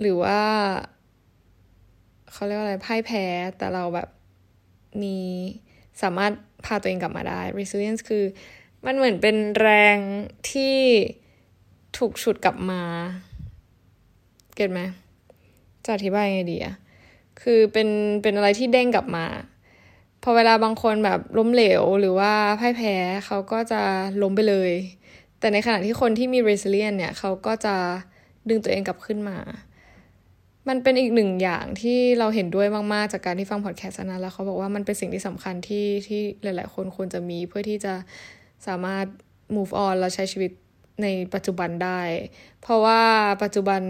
[0.00, 0.40] หรือว่า
[2.32, 3.24] เขาเรียกว่าอะไรพ่ายแพ้
[3.58, 4.08] แต่เราแบบ
[5.02, 5.18] มี
[6.02, 6.32] สามารถ
[6.64, 8.24] พาตัวเองกลับมาได้ resilience คือ
[8.86, 9.98] มันเหมือนเป็นแรง
[10.50, 10.76] ที่
[11.98, 12.82] ถูกฉุดกลับมา
[14.56, 14.82] เก็ตไหม
[15.86, 16.74] จะอธิบายไงดีอะ
[17.42, 17.88] คือเป็น
[18.22, 19.26] เป็นอะไรที่เด้งกลับมา
[20.22, 22.94] พอเวลาบางคนแบบล้มเหลวหรือว่าพ่ายแพ้
[23.26, 23.82] เขาก็จะ
[24.22, 24.72] ล้มไปเลย
[25.38, 27.76] แต่ในขณะที่คนที่มี resilience เนี่ยเขาก็จะ
[28.48, 29.38] ดึงตัวเองกลับขึ้นมา
[30.68, 37.94] มันเป็นอีกหนึ่งอย่างที่เราเห็นด้วยมาก ๆ จากการที่ฟังพอดแคสต์นั้นแล้วเขาบอกว่ามันเป็นสิ่งที่สำคัญที่ที่หลาย ๆ คนควรจะมีเพื่อที่จะ
[38.66, 39.06] สามารถ
[39.54, 40.50] move on แล้วใช้ชีวิต
[41.02, 42.00] ในปัจจุบันได้
[42.60, 43.00] เพราะว่า
[43.42, 43.82] ปัจจุบัน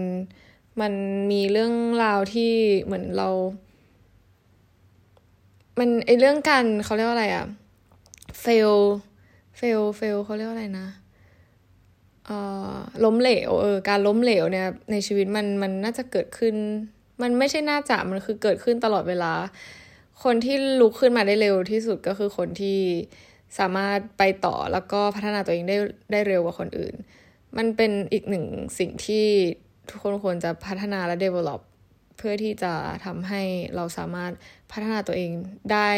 [0.81, 0.93] มัน
[1.31, 2.51] มีเรื่องราวที่
[2.83, 3.29] เหมือนเรา
[5.79, 7.45] มันไอเรื่องการเขาเรียกว่าอะไรอะ
[8.43, 8.75] fail
[9.59, 10.87] fail fail เขาเรียกว่าอะไรนะ
[12.25, 12.37] เอ่
[12.69, 12.73] อ
[13.05, 16.55] ล้มเหลวเออการล้มเหลวเนี่ย ในชีวิตมันมันน่าจะเกิดขึ้น
[17.21, 19.33] มันไม่ใช่น่าจะมันคือเกิดขึ้นตลอดเวลา
[20.23, 22.79] คนที่ลุกขึ้นมาได้เร็วที่สุดก็คือคนที่
[23.59, 25.77] สามารถไปต่อแล้วก็พัฒนาตัวเองได้
[26.11, 26.95] ได้เร็วกว่าคนอื่น
[27.57, 28.45] มันเป็นอีกหนึ่ง
[28.79, 29.25] สิ่งที่
[29.89, 31.61] ทุกคนควรจะพัฒนาและ develop
[32.17, 32.73] เพื่อที่จะ
[33.05, 33.41] ทำให้
[33.75, 34.31] เราสามารถ
[34.71, 35.31] พัฒนาตัวเอง
[35.71, 35.89] ได้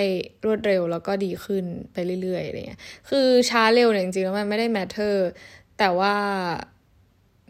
[0.45, 5.15] รวดเร็วแล้วก็ดีขึ้นไปเรื่อยๆอะไรเงี้ย คือช้าเร็วเนี่ยจริงๆแล้วมันไม่ได้ matter
[5.79, 6.15] แต่ว่า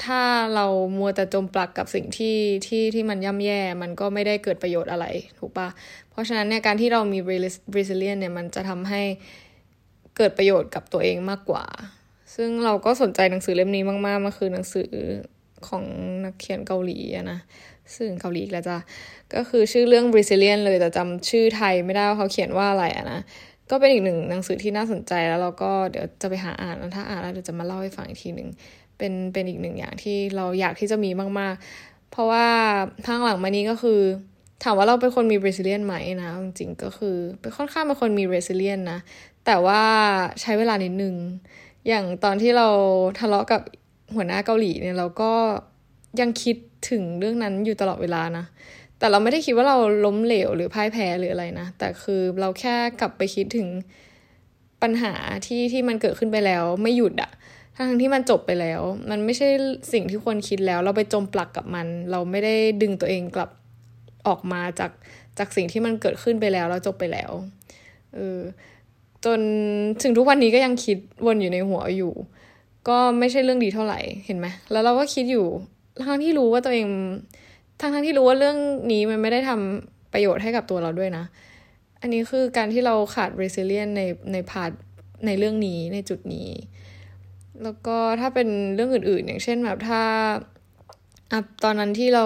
[0.06, 0.22] ถ้า
[0.56, 0.66] เรา
[0.98, 5.06] มัวแต่จมปลักกับสิ่งที่ที่ที่มันย่ำแย่ มันก็ไม่ได้เกิดประโยชน์อะไร
[5.40, 5.68] ถูกปะ
[6.10, 7.20] เพราะฉะนั้นเนี่ยการที่เรามี
[7.76, 9.02] resilience เนี่ยมันจะทำให้
[10.18, 11.66] เกิดประโยชน์กับตัวเองมากกว่า
[12.36, 14.92] ซึ่งเราก็สนใจหนังสือเล่มนี้มากๆมันคือหนังสือ
[15.68, 15.84] ของ
[16.26, 16.98] นักเขียนเกาหลี
[17.32, 17.40] นะ
[17.96, 18.78] ซึ่งเกาหลีแล้วจ้ะ
[19.34, 23.20] ก็คือชื่อเรื่อง Brazilian เลยแต่จำชื่อไทยไม่ได้ว่าเขาเขียนว่าอะไรอะนะ
[23.70, 28.50] ก็เป็นอีกหนึ่งหนังสือที่น่าสนใจแล้วเราก็เดี๋ยวจะไปหาอ่านแล้วถ้าอ่านแล้วเดี๋ยวจะมาเล่าให้ฟังอีกทีหนึ่ง
[28.98, 32.48] เป็นเป็นอีกหนึ่งอย่างที่เราอยากที่จะมีมาก ๆ เพราะว่า
[33.08, 34.00] ทางหลังมานี้ก็คือ
[34.64, 39.00] ถามว่าเราเป็นคนมี resilient ไหมนะจริงๆก็คือเป็นค่อนข้างเป็นคนมี resilient นะ
[39.46, 39.82] แต่ว่า
[40.42, 41.16] ใช้เวลานิดนึง
[41.88, 42.68] อย่างตอนที่เรา
[43.20, 43.62] ทะเลาะกับ
[44.16, 45.32] หัวหน้าเกาหลีเนี่ยเราก็
[46.20, 46.56] ยังคิด
[46.90, 48.46] ถึงเรื่องนั้นอยู่ตลอดเวลานะ
[49.00, 53.68] แต่เราไม่ได้คิดว่าเราล้มเหลวหรือพ่ายแพ้หรืออะไรนะ แต่คือเราแค่กลับไปคิดถึง
[54.82, 55.14] ปัญหา
[55.48, 57.32] ที่ที่มันเกิดขึ้นไปแล้วไม่หยุดอะ
[57.76, 59.48] ทั้งที่มันจบไปแล้ว มันไม่ใช่
[59.94, 63.50] สิ่งที่ควรคิดแล้ว เราไปจมปลักกับมัน เราไม่ได้ดึงตัวเองกลับ
[64.28, 64.92] ออกมาจาก
[65.38, 67.32] จากสิ่งที่มันเกิดขึ้นไปแล้ว แล้วจบไปแล้ว
[68.16, 68.40] เออ
[69.26, 69.40] จน
[70.02, 72.14] ถึงทุกวันนี้ก็ยังคิดวนอยู่ในหัวอยู่
[72.88, 75.46] ก็ไม่ใช่เรื่องดีเท่าไหร่เห็นไหมแล้วเราก็คิดอยู่
[76.06, 76.88] ทั้งที่รู้ว่าตัวเอง
[77.82, 78.58] ทั้งทั้งที่รู้ว่าเรื่อง
[78.92, 81.26] นี้มันไม่ได้ทำประโยชน์ให้กับตัวเราด้วยนะ
[82.02, 84.02] อันนี้คือการที่เราขาด resilience ใน
[84.34, 84.72] ใน part
[85.26, 86.50] ในเรื่องนี้ในจุดนี้
[87.64, 92.26] แล้วก็ถ้าเป็นเรื่องอื่นๆ อย่างเช่นแบบถ้าตอนนั้นที่เรา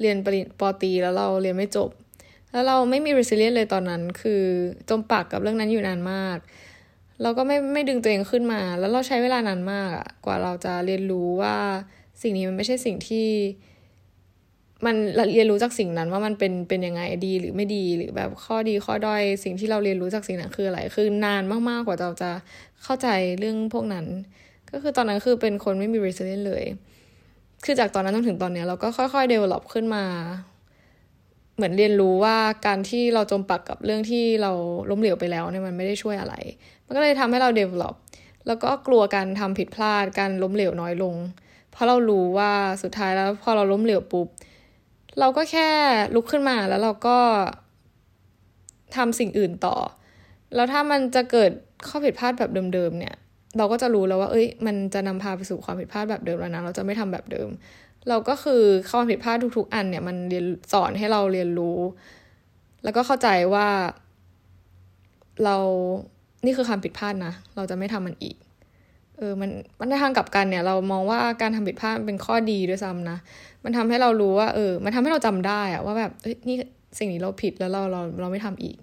[0.00, 1.90] เรียนปริญญาตรีแล้วเราเรียนไม่จบ
[2.50, 4.42] แล้วเราไม่มี resilience เลยตอนนั้น คือ
[4.88, 6.38] จมปลักกับเรื่องนั้นอยู่นานมาก
[7.22, 11.56] เราก็ไม่ไม่ดึงตัวเองขึ้นมา แล้วเราใช้เวลานานมากอะกว่าเราจะเรียนรู้ว่า
[12.22, 13.28] สิ่งนี้มันไม่ใช่สิ่งที่
[14.86, 14.96] มัน
[15.32, 22.30] เรียนรู้จากสิ่งนั้นว่ามันเป็นเป็นยังไงดีหรือไม่ดีหรือแบบข้อดีข้อด้อยสิ่งที่เราเรียนรู้จากสิ่งนั้นคืออะไรคือนานมากๆกว่าเราจะ
[22.82, 24.06] เข้าใจเรื่องพวกนั้น
[24.70, 26.64] ก็คือตอนนั้นคือเป็นคนไม่มี resilience เลย
[27.64, 30.04] คือจากตอนนั้นจนถึงตอนเนี้ยเราก็ค่อยๆ develop ขึ้นมา
[31.56, 32.36] เหมือนเรียนรู้ว่า
[32.66, 34.52] การที่เราจมปักกับเรื่องที่เรา
[34.90, 36.34] ล้มเหลวไปแล้วเนี่ยมันไม่ได้ช่วยอะไร
[36.86, 37.94] มันก็เลยทำให้เรา develop
[38.46, 41.14] แล้วก็กลัวการทำผิดพลาดการล้มเหลวน้อยลง
[41.70, 44.28] เพราะเรารู้ว่าสุดท้ายแล้วพอเราล้มเหลวปุ๊บ
[45.18, 45.68] เราก็แค่
[46.14, 47.18] ลุกขึ้นมาแล้วเราก็
[48.96, 49.76] ทำสิ่งอื่นต่อ
[50.54, 51.50] แล้วถ้ามันจะเกิด
[51.88, 53.14] ข้อผิดพลาดแบบเดิมๆเนี่ย
[53.58, 57.48] เราก็จะรู้แล้วว่า เอ้ย มันจะนำพาไปสู่ความผิดพลาดแบบเดิมแล้วนะ เราจะไม่ทำแบบเดิม
[58.08, 61.78] เราก็คือความผิดพลาดทุก ๆ อันเนี่ยมันเรียนสอนให้เราเรียนรู้
[62.84, 63.66] แล้วก็เข้าใจว่า
[65.44, 65.56] เรา
[66.44, 68.36] นี่คือความผิดพลาดนะ เราจะไม่ทำมันอีก
[69.16, 73.16] เออ มันมันในทางกลับกันเนี่ย เรามองว่าการทำผิดพลาดเป็นข้อดีด้วยซ้ำนะ
[73.64, 76.56] มันทำให้เรารู้ว่า เออ มันทำให้เราจำได้อะว่าแบบเอ้ยนี่
[76.98, 78.76] สิ่งนี้เราผิดแล้วเราเราเราไม่ทำอีก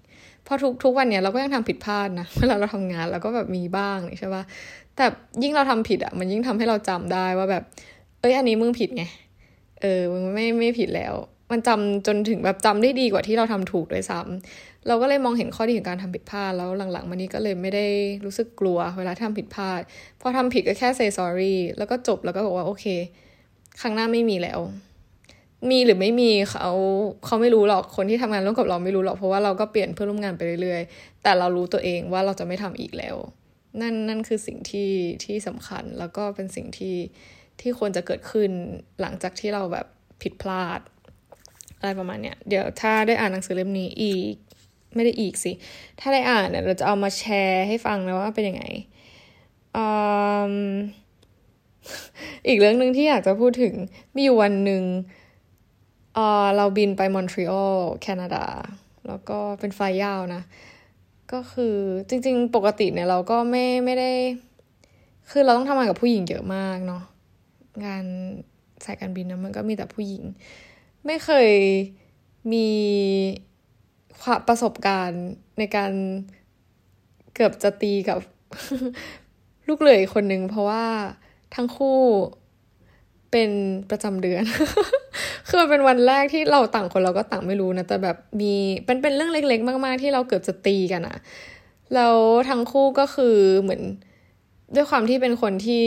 [0.44, 4.42] เพราะทุกทุกวันเนี่ยเราก็ยังทำผิดพลาดนะเวลาเราทำงานเราก็แบบมีบ้างใช่ปะ
[4.96, 5.04] แต่
[5.42, 7.64] ยิ่งเราทำผิดอะมันยิ่งทำให้เราจำได้ว่าแบบ
[8.20, 9.04] เอ้ยอันนี้มึงผิดไง
[9.80, 11.14] เออมึงไม่ไม่ผิดแล้ว
[11.50, 17.86] มันจำจนถึงแบบจำได้ดีกว่าที่เราทำถูกด้วยซ้ำเราก็เลยมองเห็นข้อดีของการทำผิดพลาดแล้วหลังๆมานี้ก็เลยไม่ได้
[18.24, 19.80] รู้สึกกลัวเวลาทำผิดพลาด
[20.20, 22.84] พอทำผิดก็แค่ say sorry แล้วก็จบแล้วก็บอกว่าโอเค
[23.80, 24.60] ครั้งหน้าไม่มีแล้ว
[25.70, 26.72] มีหรือไม่มีเขา
[27.26, 33.16] เขาไม่รู้หรอกคนที่ทำงานร่วมกับเราไม่รู้หรอกเพราะว่าเราก็เปลี่ยนเพื่อนร่วมงานไปเรื่อยๆ แต่เรารู้ตัวเองว่าเราจะไม่ทำอีกแล้ว
[33.80, 34.90] นั่นนั่นคือสิ่งที่
[35.24, 36.96] ที่สำคัญแล้วก็เป็นสิ่งที่
[37.60, 38.50] ที่ควรจะเกิดขึ้น
[39.00, 39.86] หลังจากที่เราแบบ
[40.22, 40.80] ผิดพลาด
[41.78, 44.34] อะไรประมาณเนี้ยเดี๋ยวถ้าได้อ่านหนังสือเล่มนี้อีก
[44.94, 45.52] ไม่ได้อีกสิ
[46.00, 48.64] ถ้าได้อ่านเนี่ยเราจะเอามาแชร์ให้ฟังนะว่าเป็นยังไง
[52.46, 53.74] อีกเรื่องหนึ่งที่อยากจะพูดถึง
[54.14, 54.82] มีอยู่วันหนึ่ง
[56.14, 58.44] เเราบินไปมอนทรีออลแคนาดา
[59.08, 60.42] แล้วก็เป็นไฟยาวนะ
[61.32, 61.76] ก็คือ
[62.08, 64.10] จริง ๆ ปกติเนี่ยเราก็ไม่ไม่ได้
[65.30, 67.02] คือเราต้องทำงานกับผู้หญิงเยอะมากเนาะ
[67.84, 68.04] งาน
[68.84, 70.22] สายการบินนะมันก็มีแต่ผู้หญิง
[71.06, 71.50] ไม่เคย
[72.52, 72.68] มี
[74.22, 75.24] ความประสบการณ์
[75.58, 75.92] ในการ
[77.34, 78.18] เกือบจะตีกับ
[79.68, 80.84] ลูกเหลืออีกคนนึงเพราะว่า
[81.54, 81.98] ทั้งคู่
[83.30, 83.50] เป็น
[83.90, 84.42] ประจำเดือน
[85.48, 88.52] คือมันเป็นวันแรกที่เราต่างคนเราก็ต่างไม่รู้นะ แต่แบบมี
[88.84, 91.16] เป็นเป็นเรื่องเล็ก ๆ มาก ๆ ที่เราเกือบจะตีกันอะ
[91.94, 92.16] แล้ว
[92.48, 93.82] ทั้งคู่ก็คือเหมือน
[94.74, 95.84] ด้วยความที่เป็นคนที่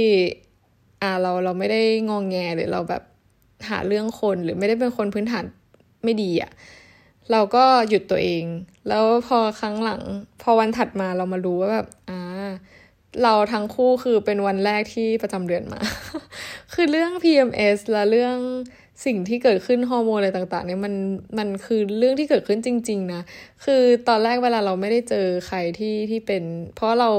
[1.01, 3.03] อ่าเราเราไม่ได้งองแงหรือเราแบบ
[3.69, 5.45] หาเรื่องคนหรือไม่ได้เป็นคนพื้นฐาน
[6.03, 6.51] ไม่ดีอะ
[7.31, 8.43] เราก็หยุดตัวเอง
[8.87, 10.01] แล้วพอครั้งหลัง
[10.41, 12.19] พอวันถัดมาเรามารู้ว่าแบบอ่า
[13.23, 15.79] เราทั้งคู่คือเป็นวันแรกที่ประจำเดือนมา
[16.73, 18.37] คือเรื่อง PMS และเรื่อง
[19.05, 20.93] สิ่งที่เกิดขึ้นฮอร์โมนอะไรต่างๆ เนี่ยมัน
[21.37, 23.21] มันคือเรื่องที่เกิดขึ้นจริง ๆ นะ
[23.65, 26.43] คือตอนแรกเวลาเราไม่ได้เจอใครที่ที่เป็น
[26.75, 27.09] เพราะเรา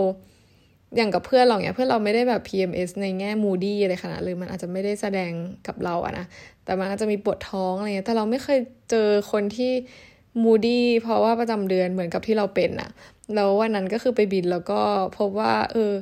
[0.96, 5.30] อย่างกับเพื่อนเราเนี่ยเพื่อนเราไม่ได้แบบ PMS ในแง่มูดี้อะไรขนาดเลยมันอาจจะไม่ได้แสดง
[5.66, 6.26] กับเราอะนะ
[6.64, 8.58] แต่มันอาจจะมีปวดท้องอะไรเงี้ยแต่เราไม่เคย
[8.90, 9.72] เจอคนที่
[10.42, 12.90] moody เพราะว่าประจำเดือนเหมือนกับที่เราเป็นอะ
[13.34, 14.80] แล้ววันนั้นก็คือไปบินแล้วก็
[15.18, 15.92] พบว่า เออ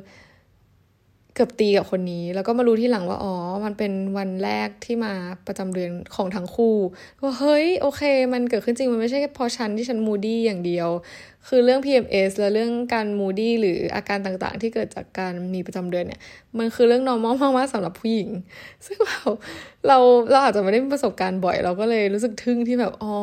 [1.35, 3.33] เกือบตีกับคนนี้ แล้วก็มารู้ทีหลังว่าอ๋อ
[3.65, 5.13] มันเป็นวันแรกที่มา
[5.47, 6.75] ประจำเดือนของทั้งคู่
[7.21, 8.01] ก็เฮ้ยโอเค
[8.33, 10.89] มันเกิดขึ้นจริงมันไม่ใช่แค่พอฉันที่ฉัน moody อย่างเดียว
[11.47, 16.21] คือเรื่อง PMS และเรื่องการ moody หรืออาการต่างๆ ที่เกิดจากการมีประจำเดือนเนี่ย
[16.57, 18.29] มันคือเรื่อง normal มากๆสำหรับผู้หญิง
[18.85, 19.19] ซึ่งเรา
[19.87, 19.97] เรา
[20.31, 23.15] เราอาจจะไม่ได้มีประสบการณ์บ่อย เราก็เลยรู้สึกทึ่งที่แบบอ๋อ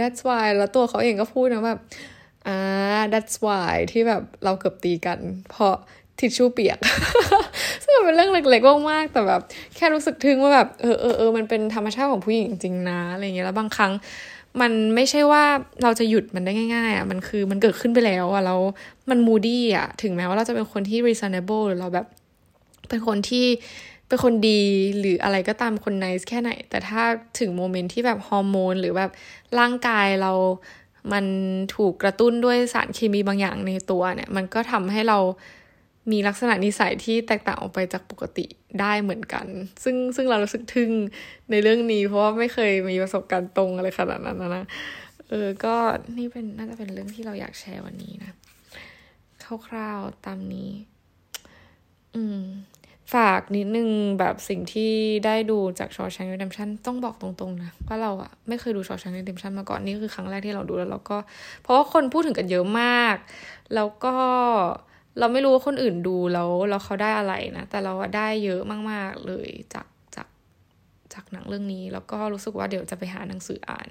[0.00, 1.80] that's why แล้วตัวเขาเองก็พูดนะแบบ
[2.46, 2.58] อ่า
[3.12, 5.18] that's why ที่แบบเราเกือบตีกัน
[5.50, 5.74] เพราะ
[6.18, 6.78] ทิชชู่เปียก
[7.84, 9.40] ซึ่งมันเป็นเรื่องเล็กๆมากๆแต่แบบ
[9.76, 13.92] แค่รู้สึกทึ่งว่าแบบเออเออเออมันเป็นธรรมชาติของผู้หญิงจริงนะอะไรเงี้ยแล้วบางครั้ง
[14.60, 15.44] มันไม่ใช่ว่า
[15.82, 18.60] เราจะหยุดมันได้ง่าย ๆอะมันคือมันเกิดขึ้นไปแล้วอะแล้ว
[19.10, 22.06] มันมูดี้อะถึงแม้ว่าเราจะเป็นคนที่ reasonable หรือเราแบบ
[22.88, 23.46] เป็นคนที่
[24.08, 24.60] เป็นคนดี
[24.98, 27.02] หรืออะไรก็ตามคนนิสแค่ไหน แต่ถ้า
[27.38, 29.10] ถึงโมเมนต์ที่แบบฮอร์โมนหรือแบบ
[29.58, 30.32] ร่างกายเรา
[31.12, 31.24] มัน
[31.76, 35.18] ถูกกระตุ้นด้วยสารเคมีบางอย่างในตัวเนี่ย มันก็ทำให้เรา
[36.10, 38.46] มีลักษณะนิสัยที่แตกต่างออกไปจากปกติ
[38.80, 39.46] ได้เหมือนกัน
[39.84, 40.90] ซึ่งซึ่งเรารู้สึกทึ่ง
[41.50, 44.64] ในเรื่องนี้ เพราะว่าไม่เคยมีประสบการณ์ตรงอะไรขนาดนั้นนะ
[45.28, 45.76] เออก็
[46.18, 48.32] นี่เป็นน่าจะเป็นเรื่องที่เราอยากแชร์วันนี้นะ
[49.66, 50.70] คร่าวๆตามนี้
[52.14, 52.42] อืม
[53.14, 53.88] ฝากนิดนึง
[54.18, 54.92] แบบสิ่งที่
[55.26, 61.18] ได้ดูจากชอชังเดมชันต้องบอกตรงๆนะว่าเราอะไม่เคยดูชอชังเดมชันมาก่อนนี่คือครั้งแรกที่เราดูแล้วเราก็
[61.62, 63.16] เพราะว่าคนพูดถึงกันเยอะมาก
[63.74, 64.16] แล้วก็
[65.18, 70.28] เราไม่รู้ว่าคนอื่นดูแล้วแล้วเขาได้อะไรนะ แต่เราได้เยอะมาก ๆ เลยจากจาก
[71.14, 73.88] จากหนังเรื่องนี้ แล้วก็รู้สึกว่าเดี๋ยวจะไปหาหนังสืออ่าน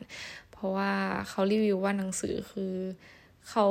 [0.52, 0.92] เพราะว่า
[1.30, 2.76] เขารีวิวว่าหนังสือคือ
[3.50, 3.66] เขา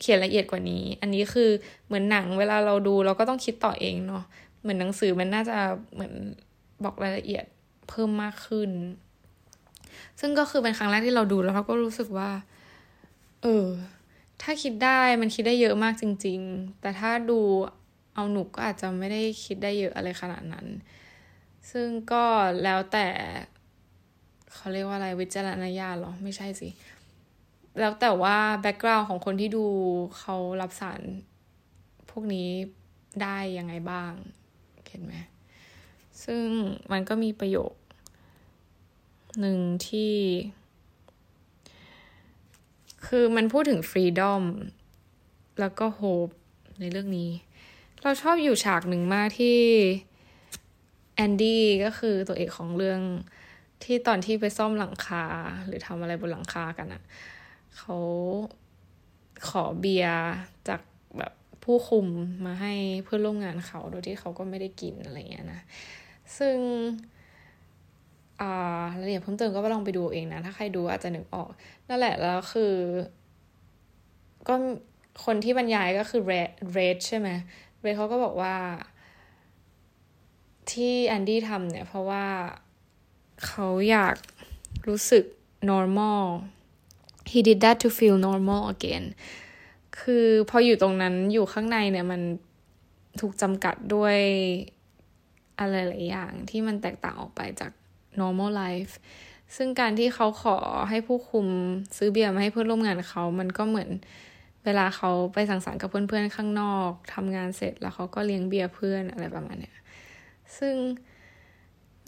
[0.00, 1.50] เขียนละเอียดกว่านี้ อันนี้คือ
[1.86, 4.24] เหมือนหนังเวลาเราดูเราก็ต้องคิดต่อเองเนาะ
[4.60, 5.58] เหมือนหนังสือมันน่าจะ
[5.94, 6.12] เหมือน
[6.84, 7.44] บอกรายละเอียด
[7.88, 8.70] เพิ่มมากขึ้น
[10.20, 12.30] ซึ่งก็คือเป็นครั้งแรกที่เราดูแล้วเราก็รู้สึกว่า
[13.42, 13.66] เออ
[14.42, 17.40] ถ้าคิดได้มันคิดได้เยอะมากจริง ๆ แต่ถ้าดู
[18.14, 20.66] เอาหนุกก็อาจจะไม่ได้คิดได้เยอะอะไรขนาดนั้น
[21.70, 22.24] ซึ่งก็
[22.62, 23.06] แล้วแต่
[24.54, 26.68] เขาเรียกว่าอะไรวิจารณญาณหรอ ไม่ใช่สิ
[27.78, 29.66] แล้วแต่ว่าแบ็กกราวน์ของคนที่ดู
[30.18, 31.00] เขารับสาร
[32.10, 32.48] พวกนี้
[33.22, 34.12] ได้ยังไงบ้าง
[34.88, 35.14] เห็นไหม
[36.24, 36.44] ซึ่ง
[36.92, 37.72] มันก็มีประโยค
[39.40, 40.12] หนึ่งที่
[43.06, 44.44] คือมันพูดถึงฟรีดอม
[45.60, 46.28] แล้วก็โฮป
[46.80, 47.30] ในเรื่องนี้
[48.02, 49.58] เราชอบอยู่ฉากหนึ่งมากที่
[51.14, 53.00] แอนดี้ก็คือตัวเอกของเรื่อง
[53.84, 55.24] ที่ตอนที่ไปซ่อมหลังคา
[55.66, 57.02] หรือทำอะไรบนหลังคากันอะ
[57.76, 57.96] เขา
[59.48, 60.18] ขอเบียร์
[60.68, 60.80] จาก
[61.18, 61.32] แบบ
[61.64, 62.06] ผู้คุม
[62.46, 65.60] มาให้เพื่อนร่วมงานเขา โดยที่เขาก็ไม่ได้กินอะไรเงี้ยนะ
[66.38, 66.56] ซึ่ง
[68.98, 71.48] รายละเอียดเพิ่มเติมก็ไปลองไปดูเองนะ ถ้าใครดูอาจจะนึกออก
[71.88, 72.74] นั่นแหละแล้วคือ
[74.48, 74.54] ก็
[75.24, 77.28] คนที่บรรยายก็คือเรดเรดใช่ไหม
[77.80, 78.56] เรดเขาก็บอกว่า
[80.70, 82.24] ที่แอนดี้ทำเนี่ย เพราะว่า
[83.46, 84.16] เขาอยาก
[84.88, 85.24] รู้สึก
[85.70, 86.22] normal
[87.30, 89.04] he did that to feel normal again
[90.00, 92.20] คือพออยู่ตรงนั้นอยู่ข้างในเนี่ยมัน
[93.20, 94.16] ถูกจำกัดด้วย
[95.58, 97.72] อะไรหลายอย่างที่มันแตกต่างออกไปจาก
[98.22, 98.94] normal life
[99.56, 100.56] ซึ่งการที่เขาขอ
[100.88, 101.46] ให้ผู้คุม
[101.96, 103.90] ซื้อเบียร์มาให้เพื่อนร่วมงานเขา มันก็เหมือน
[104.64, 109.76] เวลาเขาไปสังสรรค์กับเพื่อนๆข้างนอกทำงานเสร็จแล้วเขาก็เลี้ยงเบียร์เพื่อนอะไรประมาณเนี้ย
[110.58, 110.74] ซึ่ง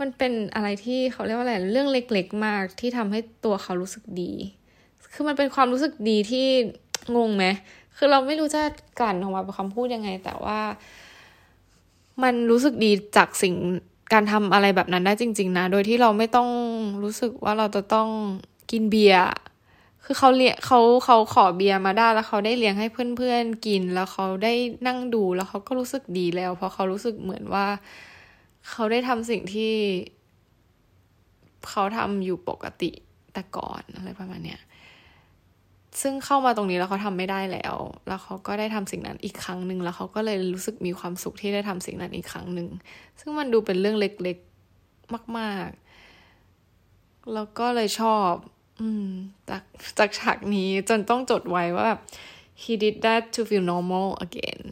[0.00, 4.32] มันเป็นอะไรที่เขาเรียกว่าอะไรเรื่องเล็กๆมากที่ทำให้ตัวเขารู้สึกดี
[5.12, 6.46] คือมันเป็นความรู้สึกดีที่
[7.16, 7.44] งงไหม
[7.96, 8.62] คือเราไม่รู้จะ
[8.98, 10.60] กลั่นออกมาเป็นคำพูดยังไง แต่ว่า
[12.22, 13.54] มันรู้สึกดีจากสิ่ง
[14.12, 16.48] การทำอะไรแบบนั้นได้จริง ๆ นะ โดยที่เราไม่ต้อง
[17.02, 18.08] รู้สึกว่าเราจะต้อง
[18.70, 19.24] กินเบียร์
[20.04, 22.86] คือเขาเลี้ยเขาเขาขอเบียร์มาได้แล้วเขาได้เลี้ยงให้
[23.16, 24.52] เพื่อนๆกิน แล้วเขาได้
[24.86, 27.66] นั่งดูแล้วเขาก็รู้สึกดีแล้ว เพราะเขารู้สึกเหมือนว่า
[28.70, 29.74] เขาได้ทำสิ่งที่
[31.70, 32.90] เขาทำอยู่ปกติ
[33.32, 34.60] แต่ก่อนอะไรประมาณเนี้ย
[36.00, 37.74] ซึ่งเข้ามาตรงนี้แล้วเขาทำไม่ได้แล้ว
[38.08, 42.68] แล้วเขาก็ได้ทำสิ่งนั้นอีกครั้งหนึ่งแล้วเขาก็เลยรู้สึกมีความสุขที่ได้ทำสิ่งนั้นอีกครั้งหนึ่ง
[43.20, 48.32] ซึ่งมันดูเป็นเรื่องเล็กๆมากๆ แล้วก็เลยชอบ
[48.80, 49.08] อืม
[49.50, 49.62] จาก
[49.98, 52.00] จากฉากนี้จนต้องจดไว้ว่าแบบ
[52.62, 54.62] he did that to feel normal again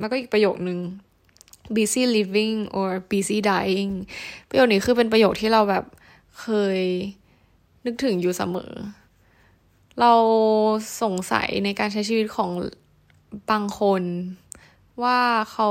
[0.00, 0.78] แล้วก็อีกประโยคนึง
[1.76, 3.92] busy living or busy dying
[4.48, 5.84] ประโยคนี้คือเป็นประโยคที่เราแบบ
[6.40, 6.80] เคย
[7.84, 8.72] นึกถึงอยู่เสมอ
[10.00, 10.12] เรา
[11.02, 12.50] สงสัยในการใช้ชีวิตของ
[13.50, 14.02] บางคน
[15.02, 15.20] ว่า
[15.52, 15.70] เขา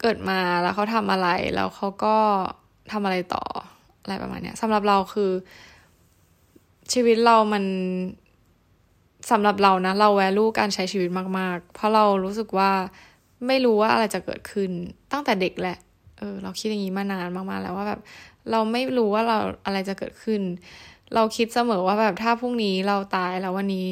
[0.00, 2.16] เกิดมาแล้วเขาทำอะไร แล้วเขาก็
[2.92, 3.44] ทำอะไรต่อ
[4.02, 5.30] อะไรประมาณเนี้ยสำหรับเราคือ
[6.92, 7.64] ชีวิตเรามัน
[9.30, 11.08] สำหรับเรานะ เราแวลูการใช้ชีวิต
[11.38, 12.70] มาก ๆ เพราะเรารู้สึกว่า
[13.46, 14.70] ไม่รู้ว่าอะไรจะเกิดขึ้น
[15.12, 15.78] ตั้งแต่เด็กแหละ
[16.18, 18.00] เออ เราคิดอย่างนี้มานานมาก ๆ แล้วว่าแบบ
[18.50, 20.40] เราไม่รู้ว่าเราอะไรจะเกิดขึ้น
[21.14, 23.88] เราคิดเสมอว่าแบบถ้าพรุ่งนี้เราตายแล้ววันนี้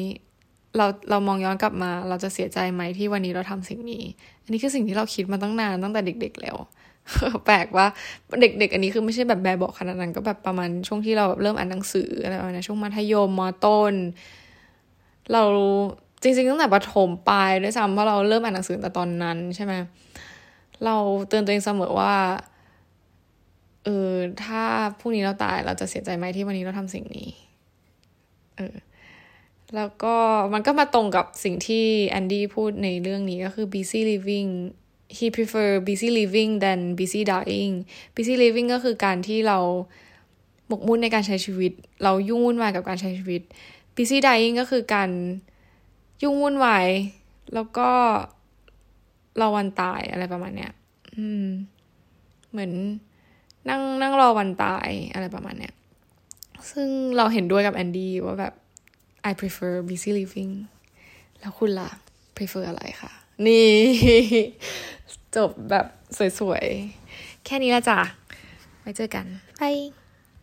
[0.77, 4.03] เราเรามองย้อนกลับมา เราจะเสียใจไหมที่วันนี้เราทำสิ่งนี้
[4.43, 6.57] อันนี้คือสิ่งที่เราคิดมาตั้งนานตั้งแต่เด็ก ๆ แล้ว
[7.45, 7.85] แปลกว่า
[8.41, 13.93] เด็ก ๆ อันนี้คือไม่ใช่แบบแบบบอกขนาดนั้นก็แบบประมาณช่วงที่เราแบบเริ่มอ่านหนังสืออะไรประมาณนี้ช่วงมัธยมมต้น
[15.31, 15.43] เรา
[16.21, 19.73] จริงๆตั้งแต่ประถมปลายด้วยซ้ำเพราะเราเริ่มอ่านหนังสือแต่ตอนนั้นใช่ไหม
[20.85, 20.95] เรา
[21.27, 22.13] เตือนตัวเองเสมอว่า
[23.85, 24.13] เออ
[24.43, 24.63] ถ้า
[24.99, 27.29] พรุ่งนี้เราตายเราจะเสียใจไหมที่วันนี้เราทำสิ่งนี้
[28.57, 28.75] เออ
[29.75, 30.15] แล้วก็
[30.53, 34.49] มันก็มาตรงกับสิ่งที่แอนดี้พูดในเรื่องนี้ก็คือ busy living
[35.17, 37.73] he prefer busy living than busy dying
[38.15, 39.59] busy living ก็คือการที่เรา
[40.67, 41.71] หมกมุ่นในการใช้ชีวิต
[42.03, 43.41] เรายุ่งวุ่นวายกับการใช้ชีวิต
[43.95, 45.09] busy dying ก็คือการ
[46.23, 46.87] ยุ่งวุ่นวาย
[47.53, 47.89] แล้วก็
[49.37, 50.71] เราวันตายอะไรประมาณเนี้ย
[51.15, 51.45] อืม
[52.51, 52.71] เหมือน
[53.69, 55.73] นั่งนั่งรอวันตายอะไรประมาณเนี้ย
[56.71, 56.87] ซึ่ง
[57.17, 58.53] เราเห็นด้วยกับแอนดี้ว่าแบบ
[59.29, 60.53] I prefer busy living
[61.39, 61.89] แล้วคุณล่ะ
[62.35, 63.11] prefer อะไรคะ
[63.45, 63.69] นี่
[65.35, 65.85] จบแบบ
[66.39, 67.99] สวยๆ แค่นี้ละจ้ะ
[68.79, 69.25] ไว้เจอกัน
[69.61, 69.75] บาย